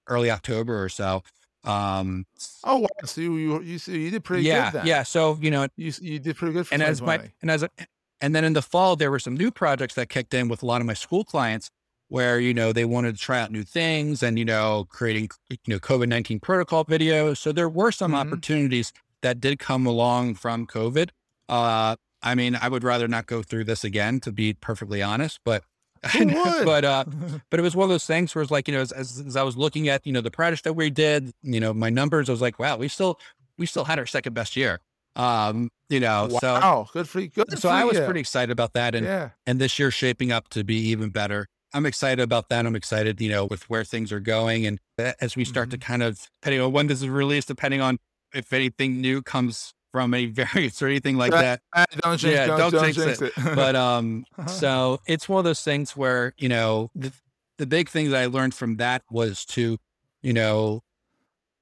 early 0.08 0.30
October 0.32 0.82
or 0.82 0.88
so. 0.88 1.22
Um, 1.64 2.26
oh 2.64 2.78
wow! 2.78 2.86
So 3.04 3.20
you 3.20 3.36
you 3.36 3.60
you, 3.62 3.78
you 3.92 4.10
did 4.10 4.22
pretty 4.22 4.44
yeah, 4.44 4.70
good 4.70 4.80
then. 4.80 4.86
yeah. 4.86 5.02
So 5.02 5.36
you 5.40 5.50
know, 5.50 5.66
You 5.76 5.92
you 6.00 6.18
did 6.20 6.36
pretty 6.36 6.52
good 6.54 6.66
for 6.68 6.74
and 6.74 6.82
as 6.82 7.02
my 7.02 7.16
2020. 7.16 7.34
and 7.42 7.50
as 7.50 7.62
a, 7.64 7.70
and 8.20 8.34
then 8.36 8.44
in 8.44 8.52
the 8.52 8.62
fall 8.62 8.94
there 8.94 9.10
were 9.10 9.18
some 9.18 9.34
new 9.36 9.50
projects 9.50 9.94
that 9.94 10.08
kicked 10.08 10.32
in 10.32 10.46
with 10.48 10.62
a 10.62 10.66
lot 10.66 10.80
of 10.80 10.86
my 10.86 10.94
school 10.94 11.24
clients 11.24 11.70
where 12.08 12.38
you 12.38 12.54
know 12.54 12.72
they 12.72 12.84
wanted 12.84 13.16
to 13.16 13.20
try 13.20 13.40
out 13.40 13.50
new 13.50 13.62
things 13.64 14.22
and 14.22 14.38
you 14.38 14.44
know 14.44 14.86
creating 14.88 15.28
you 15.50 15.56
know 15.66 15.78
COVID 15.78 16.08
nineteen 16.08 16.40
protocol 16.40 16.84
videos. 16.84 17.38
So 17.38 17.52
there 17.52 17.68
were 17.68 17.90
some 17.92 18.12
Mhm. 18.12 18.26
opportunities 18.26 18.92
that 19.22 19.40
did 19.40 19.58
come 19.58 19.86
along 19.86 20.34
from 20.36 20.66
COVID. 20.66 21.10
Uh, 21.48 21.96
I 22.22 22.34
mean, 22.34 22.56
I 22.60 22.68
would 22.68 22.82
rather 22.84 23.08
not 23.08 23.26
go 23.26 23.42
through 23.42 23.64
this 23.64 23.84
again, 23.84 24.20
to 24.20 24.32
be 24.32 24.52
perfectly 24.54 25.02
honest. 25.02 25.40
But 25.44 25.64
but 26.64 26.84
uh, 26.84 27.04
but 27.50 27.58
it 27.60 27.62
was 27.62 27.74
one 27.74 27.84
of 27.84 27.90
those 27.90 28.06
things 28.06 28.34
where 28.34 28.42
it's 28.42 28.50
like 28.50 28.68
you 28.68 28.74
know 28.74 28.80
as, 28.80 28.92
as, 28.92 29.18
as 29.26 29.36
I 29.36 29.42
was 29.42 29.56
looking 29.56 29.88
at 29.88 30.06
you 30.06 30.12
know 30.12 30.20
the 30.20 30.30
projects 30.30 30.62
that 30.62 30.74
we 30.74 30.90
did, 30.90 31.32
you 31.42 31.60
know 31.60 31.72
my 31.72 31.90
numbers, 31.90 32.28
I 32.28 32.32
was 32.32 32.40
like, 32.42 32.58
wow, 32.58 32.76
we 32.76 32.88
still 32.88 33.18
we 33.58 33.66
still 33.66 33.84
had 33.84 33.98
our 33.98 34.06
second 34.06 34.34
best 34.34 34.56
year. 34.56 34.80
Um, 35.16 35.70
you 35.88 35.98
know, 36.00 36.28
so 36.40 36.86
good 36.92 37.08
for 37.08 37.20
you. 37.20 37.28
Good 37.28 37.58
so 37.58 37.68
I 37.70 37.84
was 37.84 37.96
you. 37.96 38.04
pretty 38.04 38.20
excited 38.20 38.50
about 38.52 38.74
that, 38.74 38.94
and 38.94 39.06
yeah. 39.06 39.30
and 39.46 39.58
this 39.58 39.78
year's 39.78 39.94
shaping 39.94 40.30
up 40.30 40.48
to 40.50 40.62
be 40.62 40.76
even 40.76 41.08
better. 41.10 41.46
I'm 41.76 41.86
excited 41.86 42.22
about 42.22 42.48
that. 42.48 42.64
I'm 42.66 42.74
excited, 42.76 43.20
you 43.20 43.28
know, 43.28 43.44
with 43.44 43.68
where 43.68 43.84
things 43.84 44.10
are 44.12 44.20
going, 44.20 44.66
and 44.66 44.78
as 45.20 45.36
we 45.36 45.44
start 45.44 45.68
Mm-hmm. 45.68 45.78
to 45.80 45.86
kind 45.86 46.02
of 46.02 46.28
depending 46.40 46.60
on 46.62 46.72
when 46.72 46.86
this 46.86 47.02
is 47.02 47.08
released, 47.08 47.48
depending 47.48 47.80
on 47.80 47.98
if 48.34 48.52
anything 48.52 49.00
new 49.00 49.20
comes 49.22 49.72
from 49.92 50.14
any 50.14 50.26
variants 50.40 50.80
or 50.82 50.86
anything 50.88 51.16
like 51.16 51.32
that. 51.32 51.60
Don't 52.02 52.18
jinx, 52.18 52.22
Yeah, 52.34 52.46
don't, 52.46 52.58
don't 52.58 52.72
don't 52.72 52.84
jinx 52.92 52.96
jinx 52.96 53.22
it. 53.22 53.32
it. 53.36 53.54
But 53.54 53.76
um, 53.88 54.24
so 54.46 55.00
it's 55.06 55.28
one 55.28 55.38
of 55.38 55.44
those 55.44 55.62
things 55.62 55.96
where 55.96 56.32
you 56.38 56.48
know 56.48 56.90
the 56.94 57.12
the 57.58 57.66
big 57.66 57.88
thing 57.88 58.10
that 58.10 58.20
I 58.22 58.26
learned 58.26 58.54
from 58.54 58.76
that 58.76 59.02
was 59.10 59.44
to, 59.46 59.78
you 60.22 60.32
know, 60.34 60.82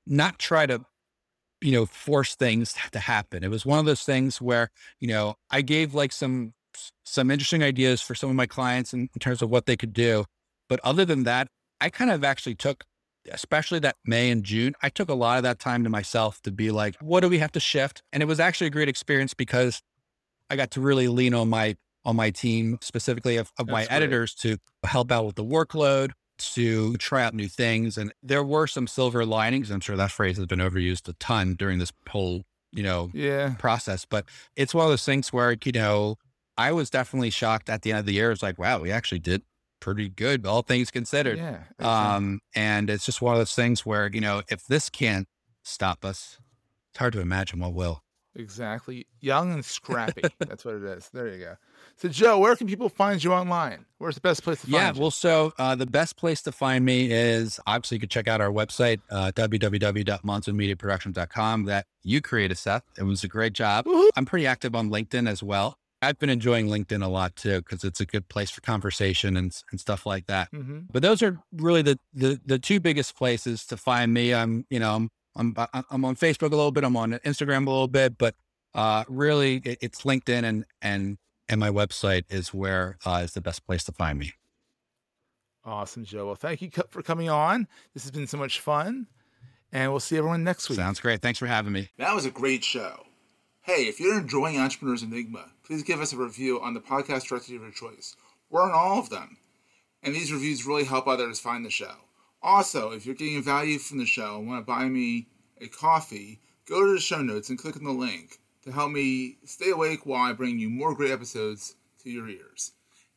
not 0.07 0.39
try 0.41 0.67
to, 0.67 0.85
you 1.61 1.71
know, 1.73 1.87
force 1.87 2.35
things 2.35 2.75
to 2.93 2.99
happen. 2.99 3.45
It 3.45 3.51
was 3.51 3.65
one 3.67 3.79
of 3.79 3.85
those 3.85 4.03
things 4.05 4.41
where 4.41 4.71
you 5.01 5.09
know 5.09 5.35
I 5.51 5.63
gave 5.63 5.93
like 5.95 6.13
some 6.13 6.55
some 7.05 7.31
interesting 7.31 7.63
ideas 7.63 8.01
for 8.01 8.15
some 8.15 8.31
of 8.31 8.37
my 8.37 8.47
clients 8.47 8.93
in, 8.93 9.01
in 9.01 9.21
terms 9.21 9.43
of 9.43 9.51
what 9.51 9.67
they 9.67 9.77
could 9.77 9.93
do, 9.93 10.25
but 10.69 10.81
other 10.85 11.05
than 11.05 11.25
that, 11.25 11.49
I 11.81 11.91
kind 11.91 12.11
of 12.11 12.25
actually 12.25 12.55
took. 12.55 12.85
Especially 13.33 13.79
that 13.79 13.97
May 14.05 14.31
and 14.31 14.45
June, 14.45 14.75
I 14.83 14.91
took 14.91 15.09
a 15.09 15.15
lot 15.15 15.39
of 15.39 15.45
that 15.45 15.59
time 15.59 15.83
to 15.85 15.89
myself 15.89 16.43
to 16.43 16.53
be 16.53 16.71
like, 16.71 16.95
what 17.01 17.21
do 17.21 17.31
we 17.31 17.39
have 17.39 17.53
to 17.53 17.59
shift? 17.59 18.03
And 18.13 18.23
it 18.23 18.27
was 18.27 18.39
actually 18.39 18.67
a 18.67 18.71
great 18.71 18.91
experience 18.91 19.33
because 19.33 19.81
I 20.51 20.57
got 20.57 20.73
to 20.73 20.83
really 20.83 21.09
lean 21.09 21.33
on 21.33 21.49
my 21.49 21.77
on 22.05 22.17
my 22.17 22.29
team, 22.29 22.77
specifically 22.83 23.39
of, 23.39 23.51
of 23.59 23.67
my 23.67 23.87
great. 23.87 23.93
editors, 23.93 24.35
to 24.35 24.59
help 24.85 25.11
out 25.11 25.25
with 25.25 25.37
the 25.37 25.45
workload, 25.45 26.11
to 26.37 26.99
try 26.99 27.25
out 27.25 27.33
new 27.33 27.49
things. 27.49 27.97
And 27.97 28.13
there 28.23 28.45
were 28.45 28.67
some 28.67 28.87
silver 28.87 29.25
linings. 29.25 29.71
I'm 29.71 29.81
sure 29.81 29.97
that 29.97 30.11
phrase 30.11 30.37
has 30.37 30.45
been 30.45 30.59
overused 30.59 31.09
a 31.09 31.15
ton 31.15 31.55
during 31.55 31.79
this 31.79 31.93
whole, 32.07 32.43
you 32.73 32.83
know, 32.83 33.11
yeah. 33.15 33.55
process. 33.59 34.05
But 34.05 34.27
it's 34.55 34.75
one 34.75 34.85
of 34.85 34.91
those 34.91 35.07
things 35.07 35.33
where, 35.33 35.57
you 35.65 35.73
know, 35.73 36.17
I 36.57 36.73
was 36.73 36.91
definitely 36.91 37.31
shocked 37.31 37.69
at 37.69 37.83
the 37.83 37.91
end 37.93 38.01
of 38.01 38.07
the 38.07 38.15
year. 38.15 38.31
It's 38.31 38.43
like, 38.43 38.59
wow, 38.59 38.81
we 38.81 38.91
actually 38.91 39.19
did 39.21 39.43
pretty 39.81 40.09
good, 40.09 40.47
all 40.47 40.63
things 40.63 40.91
considered. 40.91 41.37
Yeah. 41.39 41.65
exactly. 41.79 41.87
Um, 41.87 42.41
and 42.55 42.89
it's 42.89 43.05
just 43.05 43.21
one 43.21 43.35
of 43.35 43.41
those 43.41 43.55
things 43.55 43.85
where, 43.85 44.09
you 44.13 44.21
know, 44.21 44.43
if 44.49 44.67
this 44.67 44.89
can't 44.89 45.29
stop 45.63 46.05
us, 46.05 46.39
it's 46.93 46.99
hard 46.99 47.13
to 47.15 47.21
imagine 47.21 47.59
what 47.61 47.75
will. 47.75 48.03
Exactly. 48.37 49.07
Young 49.21 49.53
and 49.53 49.65
scrappy. 49.65 50.23
That's 50.41 50.65
what 50.65 50.75
it 50.75 50.83
is. 50.83 51.09
There 51.13 51.29
you 51.29 51.39
go. 51.39 51.57
So, 51.97 52.09
Joe, 52.09 52.39
where 52.41 52.57
can 52.57 52.67
people 52.67 52.89
find 52.89 53.23
you 53.23 53.33
online? 53.33 53.85
Where's 53.99 54.17
the 54.17 54.21
best 54.23 54.43
place 54.43 54.61
to 54.63 54.71
Yeah, 54.71 54.87
find 54.87 54.97
you? 54.97 55.03
well, 55.03 55.11
so 55.13 55.53
uh, 55.57 55.77
the 55.77 55.87
best 55.87 56.17
place 56.17 56.43
to 56.43 56.51
find 56.51 56.85
me 56.85 57.13
is 57.13 57.61
obviously 57.67 57.97
you 57.97 58.01
can 58.01 58.09
check 58.09 58.27
out 58.27 58.41
our 58.41 58.51
website, 58.51 59.01
uh, 59.11 59.31
www.monzomediaproductions.com 59.37 61.65
that 61.67 61.87
you 62.03 62.21
created, 62.21 62.59
Seth. 62.59 62.83
It 62.99 63.05
was 63.05 63.25
a 63.25 63.29
great 63.29 63.53
job. 63.53 63.87
Woohoo. 63.87 64.09
I'm 64.17 64.25
pretty 64.27 64.47
active 64.47 64.75
on 64.75 64.91
LinkedIn 64.91 65.29
as 65.29 65.43
well. 65.43 65.79
I've 66.05 66.19
been 66.19 66.31
enjoying 66.31 66.69
LinkedIn 66.69 67.03
a 67.03 67.09
lot 67.09 67.37
too 67.37 67.59
because 67.59 67.85
it's 67.85 68.01
a 68.01 68.07
good 68.07 68.29
place 68.29 68.51
for 68.51 68.61
conversation 68.61 69.37
and, 69.37 69.57
and 69.71 69.81
stuff 69.81 70.07
like 70.07 70.27
that. 70.27 70.51
Mm-hmm. 70.53 70.81
But 70.93 71.03
those 71.03 71.23
are 71.23 71.39
really 71.53 71.83
the, 71.83 71.99
the 72.13 72.41
the 72.45 72.59
two 72.59 72.81
biggest 72.81 73.17
places 73.17 73.67
to 73.67 73.77
find 73.77 74.13
me. 74.13 74.35
I'm 74.35 74.67
you 74.71 74.79
know 74.79 74.95
I'm 74.95 75.11
I'm 75.37 75.55
I'm 75.91 76.05
on 76.05 76.17
Facebook 76.17 76.53
a 76.53 76.57
little 76.57 76.73
bit. 76.73 76.85
I'm 76.85 76.97
on 76.97 77.13
Instagram 77.25 77.67
a 77.67 77.71
little 77.71 77.89
bit, 77.89 78.19
but 78.19 78.35
uh, 78.75 79.05
really 79.09 79.57
it, 79.65 79.79
it's 79.81 80.03
LinkedIn 80.03 80.45
and 80.45 80.65
and 80.81 81.19
and 81.49 81.61
my 81.61 81.71
website 81.71 82.25
is 82.31 82.55
where 82.55 82.97
uh, 83.05 83.21
is 83.25 83.33
the 83.33 83.41
best 83.41 83.67
place 83.67 83.85
to 83.85 83.93
find 83.93 84.19
me. 84.19 84.33
Awesome, 85.65 86.05
Joe. 86.05 86.27
Well, 86.27 86.35
thank 86.35 86.61
you 86.61 86.71
for 86.91 87.03
coming 87.03 87.31
on. 87.31 87.67
This 87.95 88.05
has 88.05 88.11
been 88.11 88.27
so 88.27 88.37
much 88.37 88.61
fun. 88.61 89.07
And 89.73 89.91
we'll 89.91 90.01
see 90.01 90.17
everyone 90.17 90.45
next 90.45 90.69
week. 90.69 90.77
Sounds 90.77 91.01
great. 91.01 91.21
Thanks 91.21 91.41
for 91.41 91.47
having 91.47 91.73
me. 91.73 91.89
That 91.99 92.15
was 92.15 92.27
a 92.27 92.31
great 92.31 92.63
show. 92.63 93.04
Hey, 93.67 93.89
if 93.89 93.99
you're 93.99 94.19
enjoying 94.19 94.59
Entrepreneurs 94.59 95.03
Enigma, 95.03 95.47
please 95.65 95.83
give 95.83 95.99
us 95.99 96.13
a 96.13 96.19
review 96.19 96.61
on 96.61 96.75
the 96.75 96.83
podcast 96.83 97.29
directory 97.29 97.57
of 97.57 97.63
your 97.63 97.71
choice. 97.71 98.15
We're 98.51 98.61
on 98.61 98.73
all 98.73 98.99
of 98.99 99.09
them. 99.09 99.39
And 100.03 100.15
these 100.15 100.31
reviews 100.31 100.67
really 100.67 100.85
help 100.85 101.07
others 101.07 101.41
find 101.41 101.65
the 101.65 101.71
show. 101.71 101.95
Also, 102.43 102.91
if 102.91 103.07
you're 103.07 103.15
getting 103.15 103.43
value 103.43 103.79
from 103.79 103.97
the 103.97 104.05
show 104.05 104.37
and 104.37 104.47
want 104.47 104.61
to 104.61 104.71
buy 104.71 104.85
me 104.91 105.29
a 105.63 105.69
coffee, 105.69 106.41
go 106.69 106.85
to 106.85 106.93
the 106.93 107.01
show 107.01 107.23
notes 107.23 107.49
and 107.49 107.59
click 107.59 107.75
on 107.79 107.85
the 107.85 107.91
link 107.91 108.39
to 108.65 108.71
help 108.71 108.91
me 108.91 109.39
stay 109.47 109.71
awake 109.71 110.05
while 110.05 110.29
I 110.29 110.35
bring 110.35 110.59
you 110.59 110.69
more 110.69 110.95
great 110.95 111.13
episodes 111.13 111.75
to 112.03 112.11
your 112.11 112.29
ears. 112.29 112.73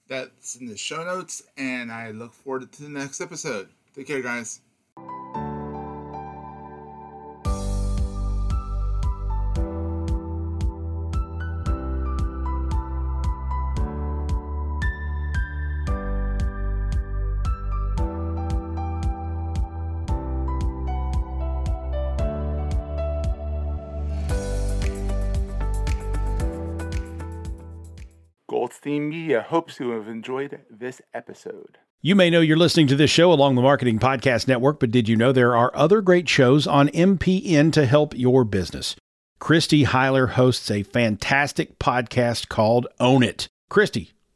That's 0.08 0.56
in 0.56 0.68
the 0.68 0.78
show 0.78 1.04
notes, 1.04 1.44
and 1.58 1.92
I 1.92 2.12
look 2.12 2.34
forward 2.34 2.72
to 2.72 2.84
the 2.84 2.88
next 2.88 3.20
episode. 3.20 3.68
Take 3.94 4.08
care, 4.08 4.22
guys. 4.22 4.62
Goldstein 28.88 29.10
Media 29.10 29.42
hopes 29.42 29.82
you 29.82 29.90
have 29.90 30.08
enjoyed 30.08 30.62
this 30.70 31.02
episode. 31.14 31.78
You 32.02 32.16
may 32.16 32.30
know 32.30 32.40
you're 32.40 32.56
listening 32.56 32.88
to 32.88 32.96
this 32.96 33.12
show 33.12 33.34
along 33.34 33.56
the 33.56 33.62
Marketing 33.62 34.00
Podcast 34.00 34.48
Network, 34.48 34.80
but 34.80 34.92
did 34.92 35.10
you 35.10 35.18
know 35.18 35.34
there 35.34 35.58
are 35.58 35.76
other 35.76 36.00
great 36.00 36.30
shows 36.30 36.66
on 36.66 36.88
MPN 36.90 37.74
to 37.74 37.86
help 37.86 38.18
your 38.18 38.46
business? 38.46 38.96
Christy 39.40 39.84
Heiler 39.84 40.30
hosts 40.30 40.72
a 40.72 40.84
fantastic 40.84 41.80
podcast 41.80 42.48
called 42.48 42.88
Own 42.98 43.24
It. 43.24 43.50
Christy, 43.70 44.14